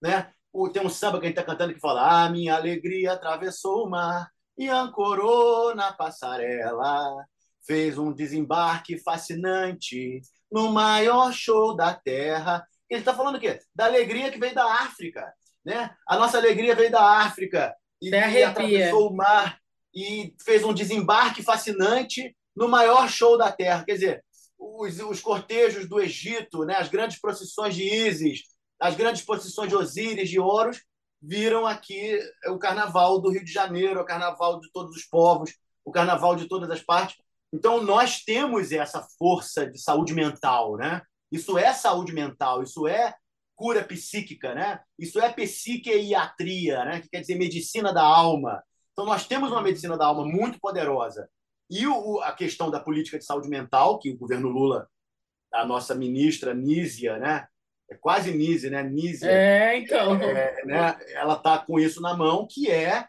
[0.00, 0.32] né?
[0.52, 3.86] O, tem um samba que a gente está cantando que fala: A minha alegria atravessou
[3.86, 7.26] o mar e ancorou na passarela,
[7.66, 10.20] fez um desembarque fascinante
[10.50, 12.64] no maior show da terra.
[12.88, 13.58] Ele está falando o quê?
[13.74, 15.32] Da alegria que veio da África,
[15.64, 15.94] né?
[16.06, 19.58] A nossa alegria veio da África e, e atravessou o mar
[19.94, 23.84] e fez um desembarque fascinante no maior show da terra.
[23.84, 24.24] Quer dizer,
[24.58, 26.76] os, os cortejos do Egito, né?
[26.76, 28.42] As grandes procissões de Ísis,
[28.78, 30.82] as grandes procissões de Osíris, de Horus,
[31.20, 35.92] viram aqui o carnaval do Rio de Janeiro, o carnaval de todos os povos, o
[35.92, 37.16] carnaval de todas as partes.
[37.52, 41.02] Então, nós temos essa força de saúde mental, né?
[41.30, 43.14] Isso é saúde mental, isso é
[43.54, 44.80] cura psíquica, né?
[44.98, 47.00] Isso é psiquiatria, né?
[47.00, 48.62] Que quer dizer medicina da alma.
[48.92, 51.28] Então, nós temos uma medicina da alma muito poderosa.
[51.72, 54.86] E o, a questão da política de saúde mental, que o governo Lula,
[55.50, 57.46] a nossa ministra Nízia, né?
[57.90, 58.82] É quase Nízia, né?
[58.82, 59.30] Nízia.
[59.30, 60.16] É, então.
[60.16, 60.98] É, né?
[61.14, 63.06] Ela está com isso na mão, que é,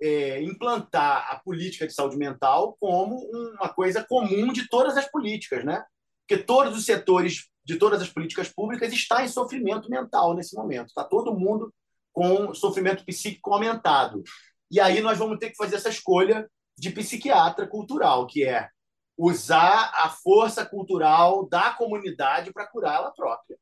[0.00, 5.64] é, implantar a política de saúde mental como uma coisa comum de todas as políticas,
[5.64, 5.84] né?
[6.26, 10.88] Porque todos os setores de todas as políticas públicas está em sofrimento mental nesse momento.
[10.88, 11.72] Está todo mundo
[12.12, 14.24] com sofrimento psíquico aumentado.
[14.68, 18.68] E aí nós vamos ter que fazer essa escolha de psiquiatra cultural, que é
[19.16, 23.58] usar a força cultural da comunidade para curar ela própria.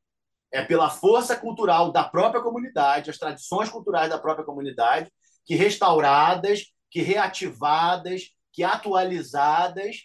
[0.53, 5.11] É pela força cultural da própria comunidade, as tradições culturais da própria comunidade,
[5.45, 9.97] que restauradas, que reativadas, que atualizadas,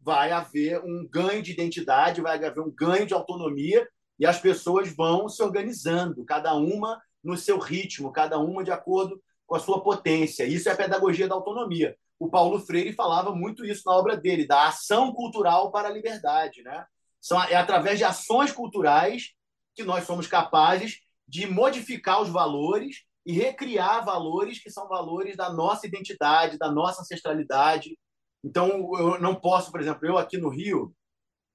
[0.00, 3.88] vai haver um ganho de identidade, vai haver um ganho de autonomia
[4.18, 9.20] e as pessoas vão se organizando, cada uma no seu ritmo, cada uma de acordo
[9.46, 10.44] com a sua potência.
[10.44, 11.96] Isso é a pedagogia da autonomia.
[12.18, 16.62] O Paulo Freire falava muito isso na obra dele, da ação cultural para a liberdade.
[16.62, 16.86] Né?
[17.20, 19.32] São, é através de ações culturais
[19.74, 25.52] que nós somos capazes de modificar os valores e recriar valores que são valores da
[25.52, 27.96] nossa identidade, da nossa ancestralidade,
[28.44, 30.94] então, eu não posso, por exemplo, eu aqui no Rio,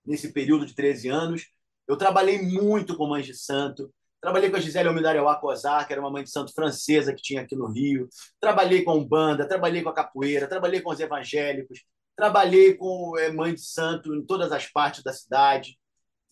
[0.04, 1.48] nesse período de 13 anos,
[1.88, 3.94] eu trabalhei muito com mães de santo.
[4.22, 7.42] Trabalhei com a Gisele Almidareuá Cosar, que era uma mãe de santo francesa que tinha
[7.42, 8.10] aqui no Rio.
[8.40, 11.84] Trabalhei com banda, trabalhei com a capoeira, trabalhei com os evangélicos,
[12.16, 15.80] trabalhei com é, mãe de santo em todas as partes da cidade.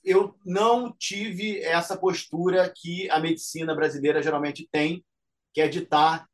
[0.03, 5.03] Eu não tive essa postura que a medicina brasileira geralmente tem,
[5.53, 6.27] que é de estar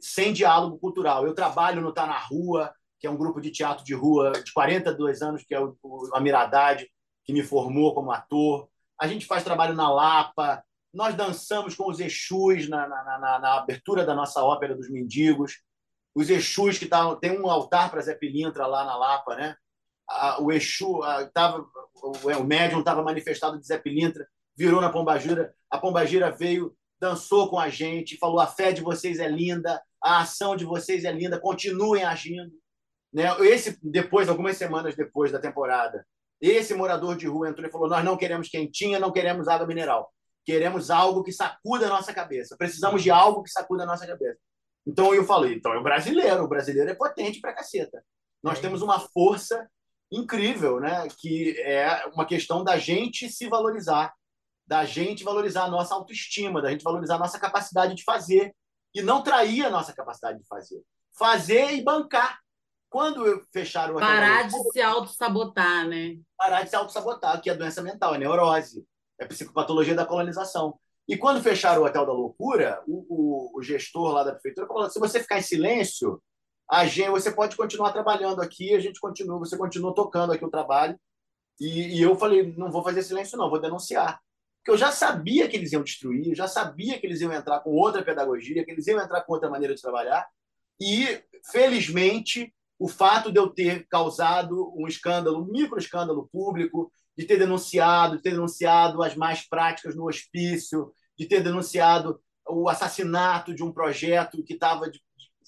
[0.00, 1.26] sem diálogo cultural.
[1.26, 4.52] Eu trabalho no Tá na Rua, que é um grupo de teatro de rua de
[4.52, 6.88] 42 anos, que é o, o a Miradade,
[7.24, 8.68] que me formou como ator.
[9.00, 10.62] A gente faz trabalho na Lapa,
[10.94, 15.60] nós dançamos com os Exus na, na, na, na abertura da nossa ópera dos mendigos.
[16.14, 19.56] Os Exus, que tá, tem um altar para Zé Pilintra lá na Lapa, né?
[20.08, 24.26] A, o Exu, a, tava, o, o médium estava manifestado de Zé Pilintra,
[24.56, 29.18] virou na Pombagira, a Pombagira veio, dançou com a gente, falou: a fé de vocês
[29.18, 32.52] é linda, a ação de vocês é linda, continuem agindo.
[33.12, 33.24] Né?
[33.40, 36.06] Esse depois, algumas semanas depois da temporada,
[36.40, 40.13] esse morador de rua entrou e falou: nós não queremos quentinha, não queremos água mineral,
[40.44, 42.56] queremos algo que sacuda a nossa cabeça.
[42.56, 44.38] Precisamos de algo que sacuda a nossa cabeça.
[44.86, 48.04] Então eu falei: então é o brasileiro, o brasileiro é potente pra caceta.
[48.42, 48.60] Nós é.
[48.60, 49.68] temos uma força
[50.12, 51.08] incrível, né?
[51.18, 54.12] Que é uma questão da gente se valorizar,
[54.66, 58.54] da gente valorizar a nossa autoestima, da gente valorizar a nossa capacidade de fazer
[58.94, 60.82] e não trair a nossa capacidade de fazer.
[61.18, 62.38] Fazer e bancar.
[62.90, 66.16] Quando fecharam Parar de se auto-sabotar, né?
[66.38, 68.86] Parar de se auto-sabotar, que é doença mental, é neurose,
[69.18, 70.78] é psicopatologia da colonização.
[71.06, 74.88] E quando fecharam o Hotel da Loucura, o, o, o gestor lá da prefeitura falou:
[74.88, 76.22] se você ficar em silêncio,
[76.70, 80.50] a gente, você pode continuar trabalhando aqui, a gente continua, você continua tocando aqui o
[80.50, 80.98] trabalho.
[81.60, 84.18] E, e eu falei: não vou fazer silêncio, não, vou denunciar.
[84.58, 87.60] Porque eu já sabia que eles iam destruir, eu já sabia que eles iam entrar
[87.60, 90.26] com outra pedagogia, que eles iam entrar com outra maneira de trabalhar.
[90.80, 97.24] E, felizmente, o fato de eu ter causado um escândalo, um micro escândalo público, de
[97.24, 103.54] ter denunciado, de ter denunciado as más práticas no hospício, de ter denunciado o assassinato
[103.54, 104.90] de um projeto que estava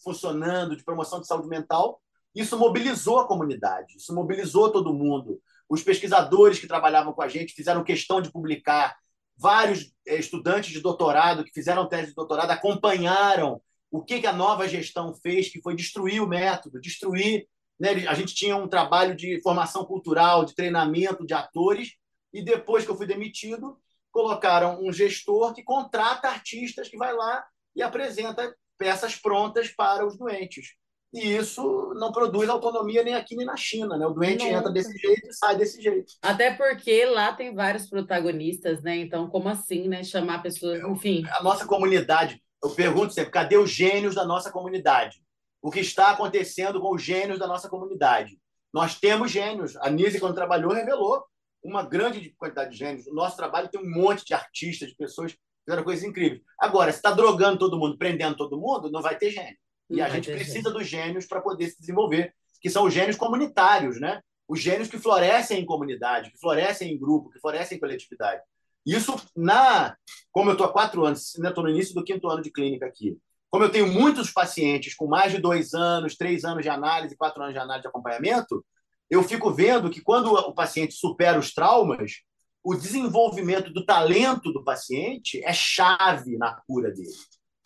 [0.02, 2.00] funcionando de promoção de saúde mental,
[2.34, 5.40] isso mobilizou a comunidade, isso mobilizou todo mundo.
[5.68, 8.96] Os pesquisadores que trabalhavam com a gente fizeram questão de publicar.
[9.36, 13.60] Vários eh, estudantes de doutorado que fizeram tese de doutorado acompanharam
[13.90, 17.46] o que, que a nova gestão fez, que foi destruir o método, destruir.
[17.78, 18.06] Né?
[18.08, 21.92] A gente tinha um trabalho de formação cultural, de treinamento de atores,
[22.32, 23.78] e depois que eu fui demitido,
[24.10, 30.16] colocaram um gestor que contrata artistas que vai lá e apresenta peças prontas para os
[30.16, 30.68] doentes.
[31.12, 34.06] E isso não produz autonomia nem aqui nem na China, né?
[34.06, 36.12] O doente entra desse jeito e sai desse jeito.
[36.20, 38.96] Até porque lá tem vários protagonistas, né?
[38.96, 40.02] Então, como assim, né?
[40.02, 41.24] Chamar pessoas, enfim.
[41.38, 45.22] A nossa comunidade, eu pergunto sempre: cadê os gênios da nossa comunidade?
[45.66, 48.38] O que está acontecendo com os gênios da nossa comunidade?
[48.72, 49.76] Nós temos gênios.
[49.78, 51.24] A Nise, quando trabalhou, revelou
[51.60, 53.08] uma grande quantidade de gênios.
[53.08, 56.40] O nosso trabalho tem um monte de artistas, de pessoas que fizeram coisas incríveis.
[56.56, 59.56] Agora, se está drogando todo mundo, prendendo todo mundo, não vai ter gênio.
[59.90, 60.72] E a gente precisa gênio.
[60.72, 64.20] dos gênios para poder se desenvolver, que são os gênios comunitários, né?
[64.46, 68.40] Os gênios que florescem em comunidade, que florescem em grupo, que florescem em coletividade.
[68.86, 69.96] Isso, na,
[70.30, 72.86] como eu estou há quatro anos, ainda estou no início do quinto ano de clínica
[72.86, 73.18] aqui,
[73.50, 77.42] como eu tenho muitos pacientes com mais de dois anos, três anos de análise, quatro
[77.42, 78.64] anos de análise de acompanhamento,
[79.08, 82.22] eu fico vendo que quando o paciente supera os traumas,
[82.62, 87.14] o desenvolvimento do talento do paciente é chave na cura dele.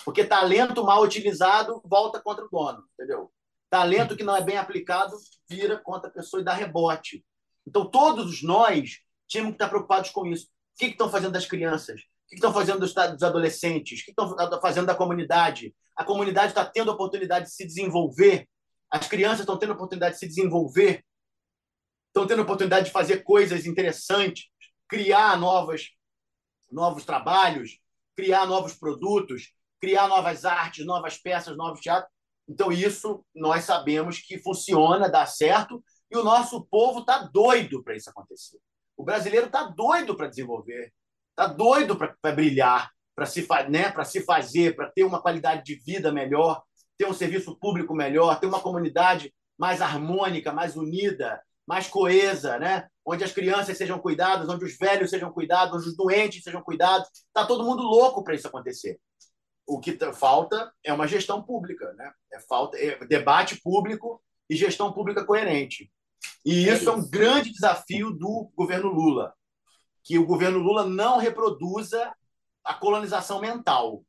[0.05, 3.31] Porque talento mal utilizado volta contra o dono, entendeu?
[3.71, 5.17] Talento que não é bem aplicado
[5.49, 7.25] vira contra a pessoa e dá rebote.
[7.67, 12.03] Então, todos nós tínhamos que estar preocupados com isso que estão fazendo das crianças?
[12.31, 14.01] Que estão fazendo dos, dos adolescentes?
[14.01, 15.75] O que estão fazendo da comunidade?
[15.97, 18.49] A comunidade está tendo a oportunidade de se desenvolver?
[18.91, 21.05] As crianças estão tendo a oportunidade de se desenvolver?
[22.11, 24.49] estão tendo a oportunidade de fazer coisas interessantes,
[24.89, 25.91] criar novas,
[26.71, 27.79] novos trabalhos,
[28.17, 32.13] criar novos produtos, criar novas artes, novas peças, novos teatros.
[32.49, 37.97] Então, isso nós sabemos que funciona, dá certo, e o nosso povo está doido para
[37.97, 38.59] isso acontecer.
[38.97, 40.93] O brasileiro está doido para desenvolver,
[41.41, 46.13] está doido para brilhar, para se, né, se fazer, para ter uma qualidade de vida
[46.13, 46.63] melhor,
[46.99, 52.89] ter um serviço público melhor, ter uma comunidade mais harmônica, mais unida, mais coesa, né?
[53.07, 57.09] onde as crianças sejam cuidadas, onde os velhos sejam cuidados, onde os doentes sejam cuidados.
[57.29, 58.99] Está todo mundo louco para isso acontecer.
[59.67, 62.13] O que falta é uma gestão pública, né?
[62.33, 65.91] É falta é debate público e gestão pública coerente.
[66.45, 69.33] E isso é, isso é um grande desafio do governo Lula,
[70.03, 72.13] que o governo Lula não reproduza
[72.65, 74.05] a colonização mental,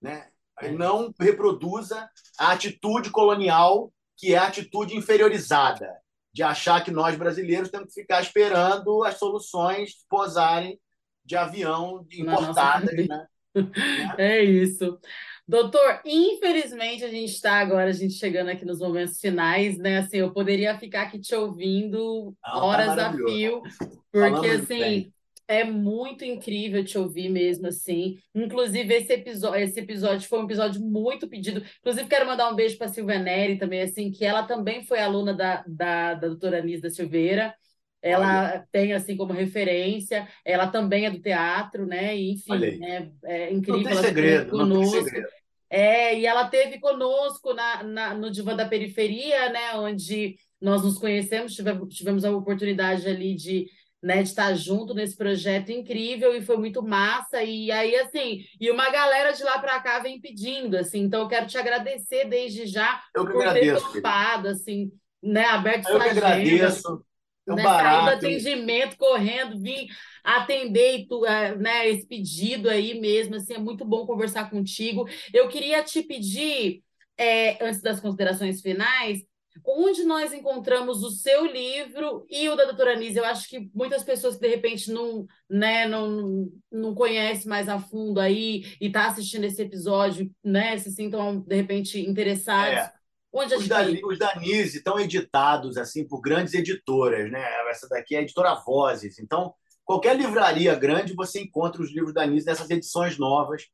[0.00, 0.28] né?
[0.76, 2.08] Não reproduza
[2.38, 5.90] a atitude colonial que é a atitude inferiorizada
[6.32, 10.80] de achar que nós brasileiros temos que ficar esperando as soluções posarem
[11.24, 13.06] de avião importadas.
[13.06, 13.26] Né?
[14.18, 14.98] É isso.
[15.46, 19.98] Doutor, infelizmente a gente está agora, a gente chegando aqui nos momentos finais, né?
[19.98, 23.62] Assim, eu poderia ficar aqui te ouvindo ah, tá horas tá a fio,
[24.10, 25.13] porque assim, bem.
[25.46, 28.18] É muito incrível te ouvir mesmo, assim.
[28.34, 31.62] Inclusive, esse episódio, esse episódio foi um episódio muito pedido.
[31.80, 35.00] Inclusive, quero mandar um beijo para a Silvia Neri também, assim, que ela também foi
[35.00, 37.54] aluna da, da, da doutora Anis da Silveira.
[38.00, 38.68] Ela Olha.
[38.72, 40.26] tem, assim, como referência.
[40.44, 42.16] Ela também é do teatro, né?
[42.16, 43.82] E, enfim, é, é, incrível.
[43.82, 44.74] Não tem segredo, conosco.
[44.74, 45.28] não tem segredo.
[45.70, 49.74] É, e ela teve conosco na, na, no Divã da Periferia, né?
[49.74, 53.66] Onde nós nos conhecemos, tivemos, tivemos a oportunidade ali de
[54.04, 57.42] né, de estar junto nesse projeto incrível e foi muito massa.
[57.42, 61.28] E aí, assim, e uma galera de lá para cá vem pedindo, assim, então eu
[61.28, 64.92] quero te agradecer desde já eu por agradeço, ter topado, assim,
[65.22, 66.26] né, aberto eu sua agenda.
[66.26, 67.02] Agradeço.
[67.48, 68.04] É né, barato.
[68.04, 69.86] Do atendimento, correndo, vim
[70.22, 75.08] atender tu, é, né, esse pedido aí mesmo, assim, é muito bom conversar contigo.
[75.32, 76.82] Eu queria te pedir,
[77.16, 79.22] é, antes das considerações finais,
[79.66, 83.18] onde nós encontramos o seu livro e o da doutora Anise.
[83.18, 87.78] Eu acho que muitas pessoas que de repente não, né, não, não conhecem mais a
[87.78, 92.78] fundo aí e está assistindo esse episódio, né, se sintam de repente interessados.
[92.78, 92.92] É.
[93.32, 97.44] Onde os, da, os estão editados assim por grandes editoras, né?
[97.68, 99.18] Essa daqui é a editora Vozes.
[99.18, 99.52] Então,
[99.84, 103.64] qualquer livraria grande você encontra os livros da Anise nessas edições novas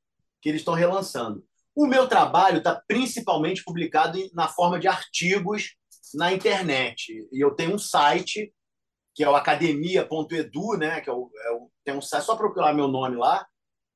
[0.41, 1.45] que eles estão relançando.
[1.74, 5.74] O meu trabalho está principalmente publicado na forma de artigos
[6.14, 7.28] na internet.
[7.32, 8.52] E eu tenho um site,
[9.14, 11.00] que é o academia.edu, né?
[11.00, 13.46] que é o, é o, tem um site, só procurar meu nome lá,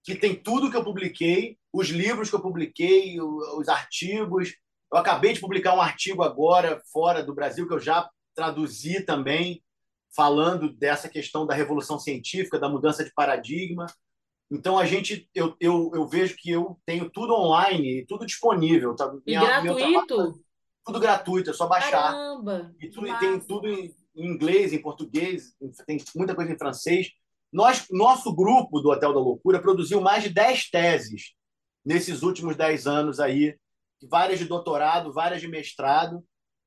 [0.04, 4.54] que tem tudo que eu publiquei, os livros que eu publiquei, os artigos.
[4.92, 9.62] Eu acabei de publicar um artigo agora, fora do Brasil, que eu já traduzi também,
[10.14, 13.86] falando dessa questão da revolução científica, da mudança de paradigma.
[14.50, 18.94] Então a gente, eu, eu, eu vejo que eu tenho tudo online, tudo disponível.
[18.94, 19.12] Tá?
[19.26, 20.43] E gratuito?
[20.84, 22.12] Tudo gratuito, é só baixar.
[22.12, 22.74] Caramba!
[22.78, 25.54] E, tudo, tem tudo em, inglês, em português,
[25.86, 27.10] tem muita coisa em francês.
[27.52, 31.34] Nós, nosso grupo do Hotel da Loucura produziu mais de 10 teses
[31.84, 33.56] nesses últimos 10 anos aí,
[34.08, 36.22] várias de doutorado, várias de mestrado,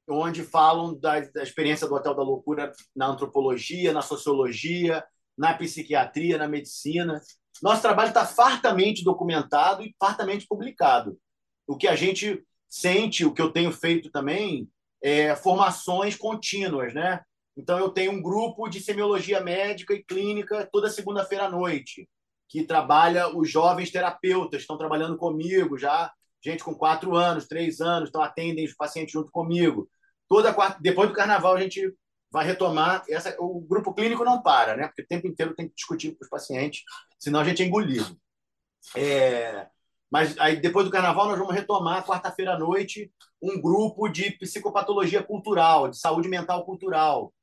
[0.10, 5.04] onde falam da, da experiência do Hotel da Loucura na antropologia, na sociologia,
[5.38, 7.22] na psiquiatria, na medicina.
[7.62, 11.20] Nosso trabalho está fartamente documentado e fartamente publicado.
[11.68, 14.70] O que a gente sente, o que eu tenho feito também,
[15.02, 17.22] é formações contínuas, né?
[17.56, 22.08] Então, eu tenho um grupo de semiologia médica e clínica toda segunda-feira à noite,
[22.48, 26.12] que trabalha os jovens terapeutas, estão trabalhando comigo já,
[26.44, 29.90] gente com quatro anos, três anos, então atendem os pacientes junto comigo.
[30.28, 31.94] Toda quarta, depois do carnaval a gente
[32.32, 33.36] vai retomar essa.
[33.40, 34.88] O grupo clínico não para, né?
[34.88, 36.84] Porque o tempo inteiro tem que discutir com os pacientes,
[37.18, 38.18] senão a gente é engolido.
[38.96, 39.68] É...
[40.10, 45.22] Mas aí depois do carnaval nós vamos retomar quarta-feira à noite um grupo de psicopatologia
[45.22, 47.34] cultural, de saúde mental cultural.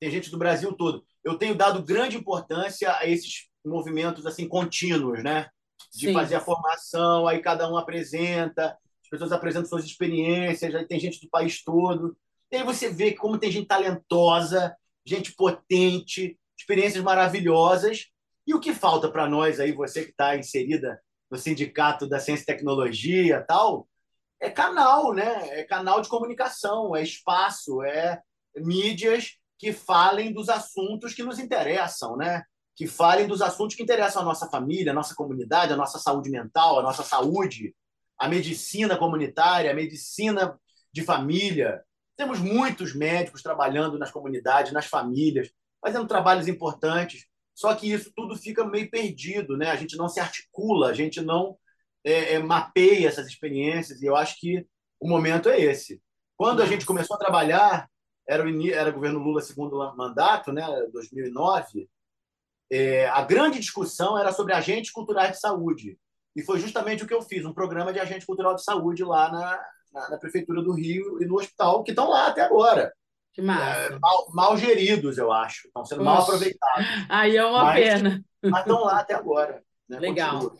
[0.00, 1.04] Tem gente do Brasil todo.
[1.22, 5.48] Eu tenho dado grande importância a esses movimentos assim contínuos, né?
[5.92, 6.12] De Sim.
[6.12, 11.20] fazer a formação, aí cada um apresenta, as pessoas apresentam suas experiências, aí tem gente
[11.20, 12.16] do país todo.
[12.50, 14.74] E aí você vê como tem gente talentosa,
[15.06, 18.06] gente potente, experiências maravilhosas.
[18.46, 21.00] E o que falta para nós aí, você que está inserida
[21.34, 23.88] no Sindicato da Ciência e Tecnologia tal,
[24.40, 25.58] é canal, né?
[25.58, 28.22] É canal de comunicação, é espaço, é
[28.56, 32.44] mídias que falem dos assuntos que nos interessam, né?
[32.76, 36.30] Que falem dos assuntos que interessam a nossa família, a nossa comunidade, a nossa saúde
[36.30, 37.74] mental, a nossa saúde,
[38.16, 40.56] a medicina comunitária, a medicina
[40.92, 41.82] de família.
[42.16, 47.26] Temos muitos médicos trabalhando nas comunidades, nas famílias, fazendo trabalhos importantes.
[47.54, 49.70] Só que isso tudo fica meio perdido, né?
[49.70, 51.56] A gente não se articula, a gente não
[52.02, 54.02] é, é, mapeia essas experiências.
[54.02, 54.66] E eu acho que
[54.98, 56.02] o momento é esse.
[56.36, 57.88] Quando a gente começou a trabalhar,
[58.28, 60.66] era o era o governo Lula segundo mandato, né?
[60.92, 61.88] 2009.
[62.70, 65.98] É, a grande discussão era sobre agentes culturais de saúde.
[66.34, 69.30] E foi justamente o que eu fiz, um programa de agente cultural de saúde lá
[69.30, 72.92] na, na, na Prefeitura do Rio e no hospital, que estão lá até agora.
[73.34, 73.94] Que massa.
[73.94, 75.66] É, mal, mal, geridos, eu acho.
[75.66, 76.86] Estão sendo mal aproveitados.
[77.08, 78.24] Aí é uma mas, pena.
[78.40, 79.60] Mas estão lá até agora.
[79.88, 79.98] Né?
[79.98, 80.38] Legal.
[80.38, 80.58] Continua.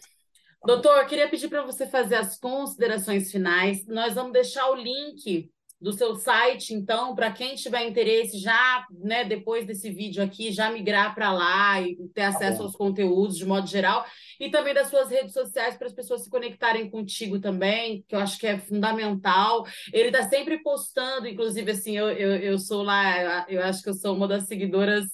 [0.66, 3.86] Doutor, eu queria pedir para você fazer as considerações finais.
[3.86, 5.50] Nós vamos deixar o link
[5.80, 10.70] do seu site, então, para quem tiver interesse, já, né, depois desse vídeo aqui, já
[10.70, 14.04] migrar para lá e ter tá acesso tá aos conteúdos de modo geral,
[14.40, 18.20] e também das suas redes sociais para as pessoas se conectarem contigo também, que eu
[18.20, 19.64] acho que é fundamental.
[19.92, 23.94] Ele está sempre postando, inclusive, assim, eu, eu, eu sou lá, eu acho que eu
[23.94, 25.04] sou uma das seguidoras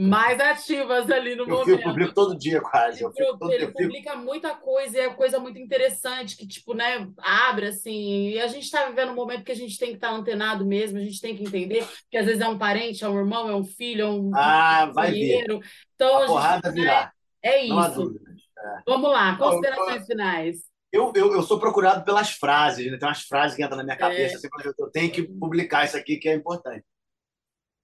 [0.00, 1.68] mais ativas ali no eu momento.
[1.68, 3.04] Eu publico todo dia quase.
[3.04, 7.66] Ele, todo, ele publica muita coisa e é coisa muito interessante que, tipo, né, abre
[7.66, 8.30] assim.
[8.30, 10.64] E a gente está vivendo um momento que a gente tem que estar tá antenado
[10.64, 13.50] mesmo, a gente tem que entender que às vezes é um parente, é um irmão,
[13.50, 15.60] é um filho, é um ah, vai dinheiro.
[15.94, 17.12] Então, a, a porrada gente, virá.
[17.42, 18.20] É, é isso.
[18.58, 18.82] É.
[18.86, 20.56] Vamos lá, considerações eu, finais.
[20.90, 22.96] Eu, eu, eu, sou procurado pelas frases, né?
[22.96, 24.36] tem umas frases que entram na minha cabeça, é.
[24.36, 24.48] assim,
[24.78, 26.86] eu tenho que publicar isso aqui que é importante.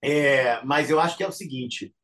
[0.03, 1.95] É, mas eu acho que é o seguinte: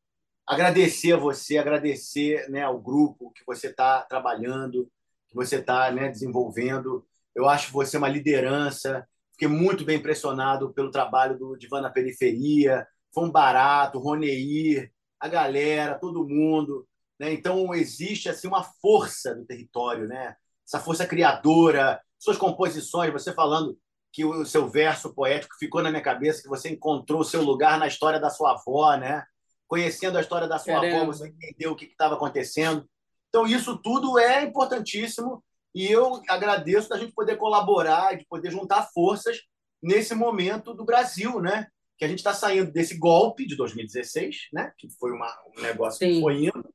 [0.47, 4.89] agradecer a você, agradecer né, ao grupo que você está trabalhando,
[5.27, 7.05] que você está né, desenvolvendo.
[7.35, 9.07] Eu acho você uma liderança.
[9.31, 12.87] Fiquei muito bem impressionado pelo trabalho do Divan na Periferia.
[13.13, 16.87] Foi um barato, Roneir, a galera, todo mundo.
[17.19, 17.33] Né?
[17.33, 20.35] Então, existe assim uma força do território, né?
[20.67, 23.77] essa força criadora, suas composições, você falando
[24.11, 27.79] que o seu verso poético ficou na minha cabeça, que você encontrou o seu lugar
[27.79, 29.25] na história da sua avó, né?
[29.73, 30.97] Conhecendo a história da sua Caramba.
[30.97, 32.87] avó, você entendeu o que estava acontecendo.
[33.27, 35.43] Então, isso tudo é importantíssimo
[35.73, 39.39] e eu agradeço da gente poder colaborar, de poder juntar forças
[39.81, 41.65] nesse momento do Brasil, né?
[41.97, 44.71] Que a gente está saindo desse golpe de 2016, né?
[44.77, 46.13] Que foi uma, um negócio Sim.
[46.13, 46.69] que foi indo,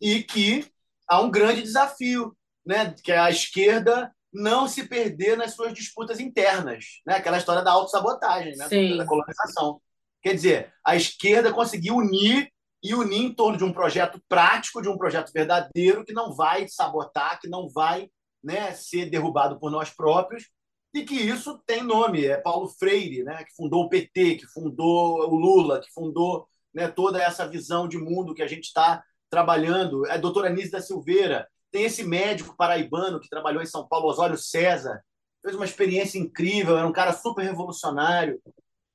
[0.00, 0.66] e que
[1.08, 2.36] há um grande desafio,
[2.66, 2.92] né?
[3.04, 7.14] Que é a esquerda não se perder nas suas disputas internas, né?
[7.14, 8.68] Aquela história da autossabotagem, né?
[8.68, 8.96] Sim.
[8.96, 9.80] Da colonização.
[10.22, 12.48] Quer dizer, a esquerda conseguiu unir
[12.82, 16.66] e unir em torno de um projeto prático, de um projeto verdadeiro, que não vai
[16.68, 18.08] sabotar, que não vai
[18.42, 20.48] né, ser derrubado por nós próprios,
[20.94, 22.24] e que isso tem nome.
[22.24, 26.88] É Paulo Freire, né, que fundou o PT, que fundou o Lula, que fundou né,
[26.88, 30.06] toda essa visão de mundo que a gente está trabalhando.
[30.06, 31.48] É a doutora Anise da Silveira.
[31.70, 35.02] Tem esse médico paraibano que trabalhou em São Paulo, Osório César,
[35.42, 38.40] fez uma experiência incrível, era um cara super revolucionário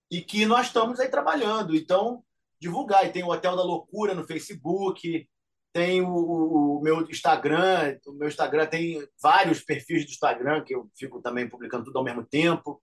[0.10, 1.76] e que nós estamos aí trabalhando.
[1.76, 2.24] Então,
[2.60, 3.06] divulgar.
[3.06, 5.28] E tem o Hotel da Loucura no Facebook,
[5.74, 7.98] tem o, o, o, meu Instagram.
[8.08, 12.04] O meu Instagram tem vários perfis do Instagram que eu fico também publicando tudo ao
[12.06, 12.82] mesmo tempo.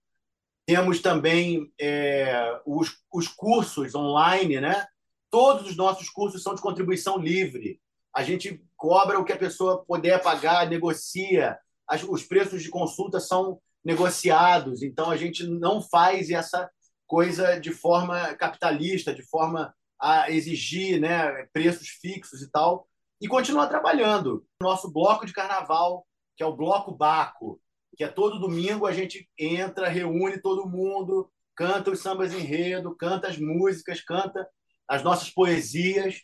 [0.65, 4.85] Temos também é, os, os cursos online, né?
[5.29, 7.81] Todos os nossos cursos são de contribuição livre.
[8.13, 11.57] A gente cobra o que a pessoa puder pagar, negocia.
[11.87, 14.83] As, os preços de consulta são negociados.
[14.83, 16.69] Então, a gente não faz essa
[17.13, 22.87] coisa de forma capitalista, de forma a exigir né, preços fixos e tal,
[23.21, 24.43] e continuar trabalhando.
[24.59, 27.61] Nosso bloco de carnaval, que é o Bloco Baco,
[27.95, 33.27] que é todo domingo a gente entra, reúne todo mundo, canta os sambas enredo, canta
[33.27, 34.49] as músicas, canta
[34.87, 36.19] as nossas poesias,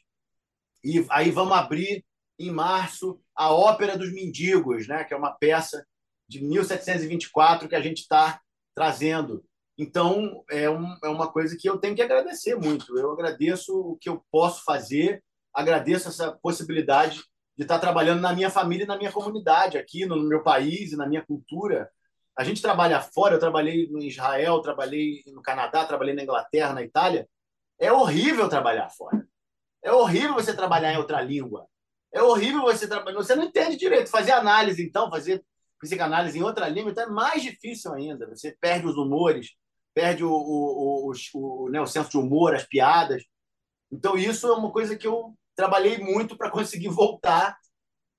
[0.83, 2.03] e aí vamos abrir
[2.39, 5.85] em março a Ópera dos Mendigos, né, que é uma peça
[6.27, 8.41] de 1724 que a gente está
[8.73, 9.47] trazendo
[9.79, 12.97] então, é, um, é uma coisa que eu tenho que agradecer muito.
[12.99, 15.23] Eu agradeço o que eu posso fazer,
[15.53, 17.23] agradeço essa possibilidade
[17.57, 20.97] de estar trabalhando na minha família e na minha comunidade, aqui no meu país e
[20.97, 21.89] na minha cultura.
[22.37, 26.83] A gente trabalha fora, eu trabalhei no Israel, trabalhei no Canadá, trabalhei na Inglaterra, na
[26.83, 27.25] Itália.
[27.79, 29.25] É horrível trabalhar fora.
[29.81, 31.65] É horrível você trabalhar em outra língua.
[32.13, 33.17] É horrível você trabalhar.
[33.17, 34.09] Você não entende direito.
[34.09, 35.43] Fazer análise, então, fazer
[35.79, 38.27] psicanálise em outra língua, então é mais difícil ainda.
[38.27, 39.55] Você perde os humores,
[39.93, 43.23] perde o, o, o, o, né, o senso de humor, as piadas.
[43.91, 47.57] Então, isso é uma coisa que eu trabalhei muito para conseguir voltar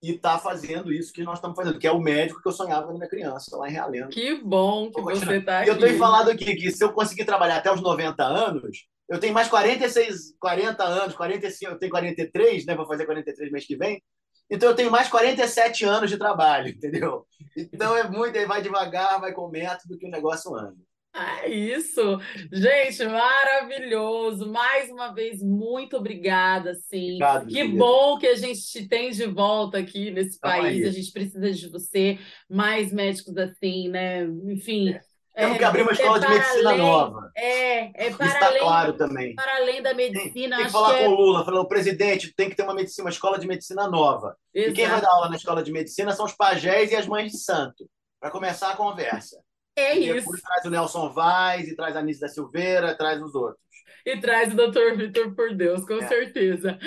[0.02, 2.52] e estar tá fazendo isso que nós estamos fazendo, que é o médico que eu
[2.52, 4.08] sonhava quando era criança, lá em Realengo.
[4.08, 5.70] Que bom que você está aqui.
[5.70, 9.34] Eu tenho falado aqui que se eu conseguir trabalhar até os 90 anos, eu tenho
[9.34, 12.74] mais 46, 40 anos, 45, eu tenho 43, né?
[12.74, 14.02] Vou fazer 43 mês que vem.
[14.48, 17.26] Então eu tenho mais 47 anos de trabalho, entendeu?
[17.56, 20.76] Então é muito, vai devagar, vai com método que o negócio anda.
[21.12, 22.18] É isso.
[22.52, 24.50] Gente, maravilhoso.
[24.50, 27.14] Mais uma vez, muito obrigada, sim.
[27.14, 30.82] Obrigado, que bom que a gente te tem de volta aqui nesse país.
[30.82, 30.84] aí.
[30.84, 34.24] A gente precisa de você, mais médicos assim, né?
[34.46, 34.96] Enfim.
[35.34, 37.30] Temos que abrir uma é escola de para medicina além- nova.
[37.36, 39.34] É, é para está além, claro também.
[39.34, 40.32] para além da Tem, medicina.
[40.32, 42.74] tem que acho falar que é com o Lula, falou, presidente, tem que ter uma
[42.74, 44.36] medicina, uma escola de medicina nova.
[44.54, 45.02] E quem vai Exato.
[45.02, 47.88] dar aula na escola de medicina são os pajés e as mães de santo,
[48.20, 49.40] para começar a conversa.
[49.80, 50.30] É e isso.
[50.42, 53.60] traz o Nelson Vaz, e traz a Anísio da Silveira, traz os outros.
[54.06, 54.96] E traz o Dr.
[54.96, 56.08] Vitor por Deus, com É.
[56.08, 56.78] certeza.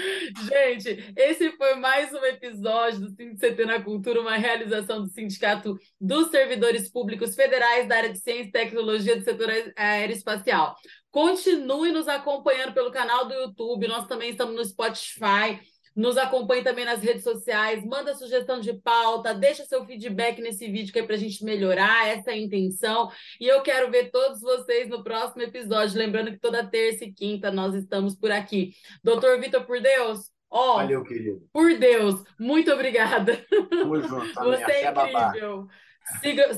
[0.50, 6.30] Gente, esse foi mais um episódio do CT na Cultura, uma realização do Sindicato dos
[6.32, 10.76] Servidores Públicos Federais da área de Ciência e Tecnologia do setor aeroespacial.
[11.12, 15.60] Continue nos acompanhando pelo canal do YouTube, nós também estamos no Spotify.
[15.96, 20.92] Nos acompanhe também nas redes sociais, manda sugestão de pauta, deixa seu feedback nesse vídeo
[20.92, 23.12] que é para a gente melhorar, essa é intenção.
[23.40, 25.98] E eu quero ver todos vocês no próximo episódio.
[25.98, 28.74] Lembrando que toda terça e quinta nós estamos por aqui.
[29.04, 31.48] Doutor Vitor, por Deus, ó, Valeu, querido.
[31.54, 33.46] por Deus, muito obrigada.
[33.70, 34.34] Tamo junto.
[34.44, 35.28] Você é Axé babá.
[35.30, 35.68] incrível.
[36.22, 36.54] Sigam,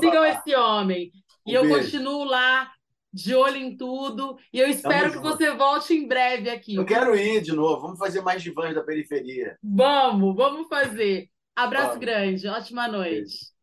[0.00, 1.10] sigam, esse homem.
[1.46, 1.78] E Um eu beijo.
[1.92, 2.70] continuo lá,
[3.14, 4.36] de olho em tudo.
[4.52, 6.74] E eu espero que você volte em breve aqui.
[6.74, 7.82] Eu quero ir de novo.
[7.82, 9.56] Vamos fazer mais divãs da periferia.
[9.62, 11.28] Vamos, vamos fazer.
[11.54, 12.00] Abraço Vamos.
[12.00, 13.54] grande, ótima noite.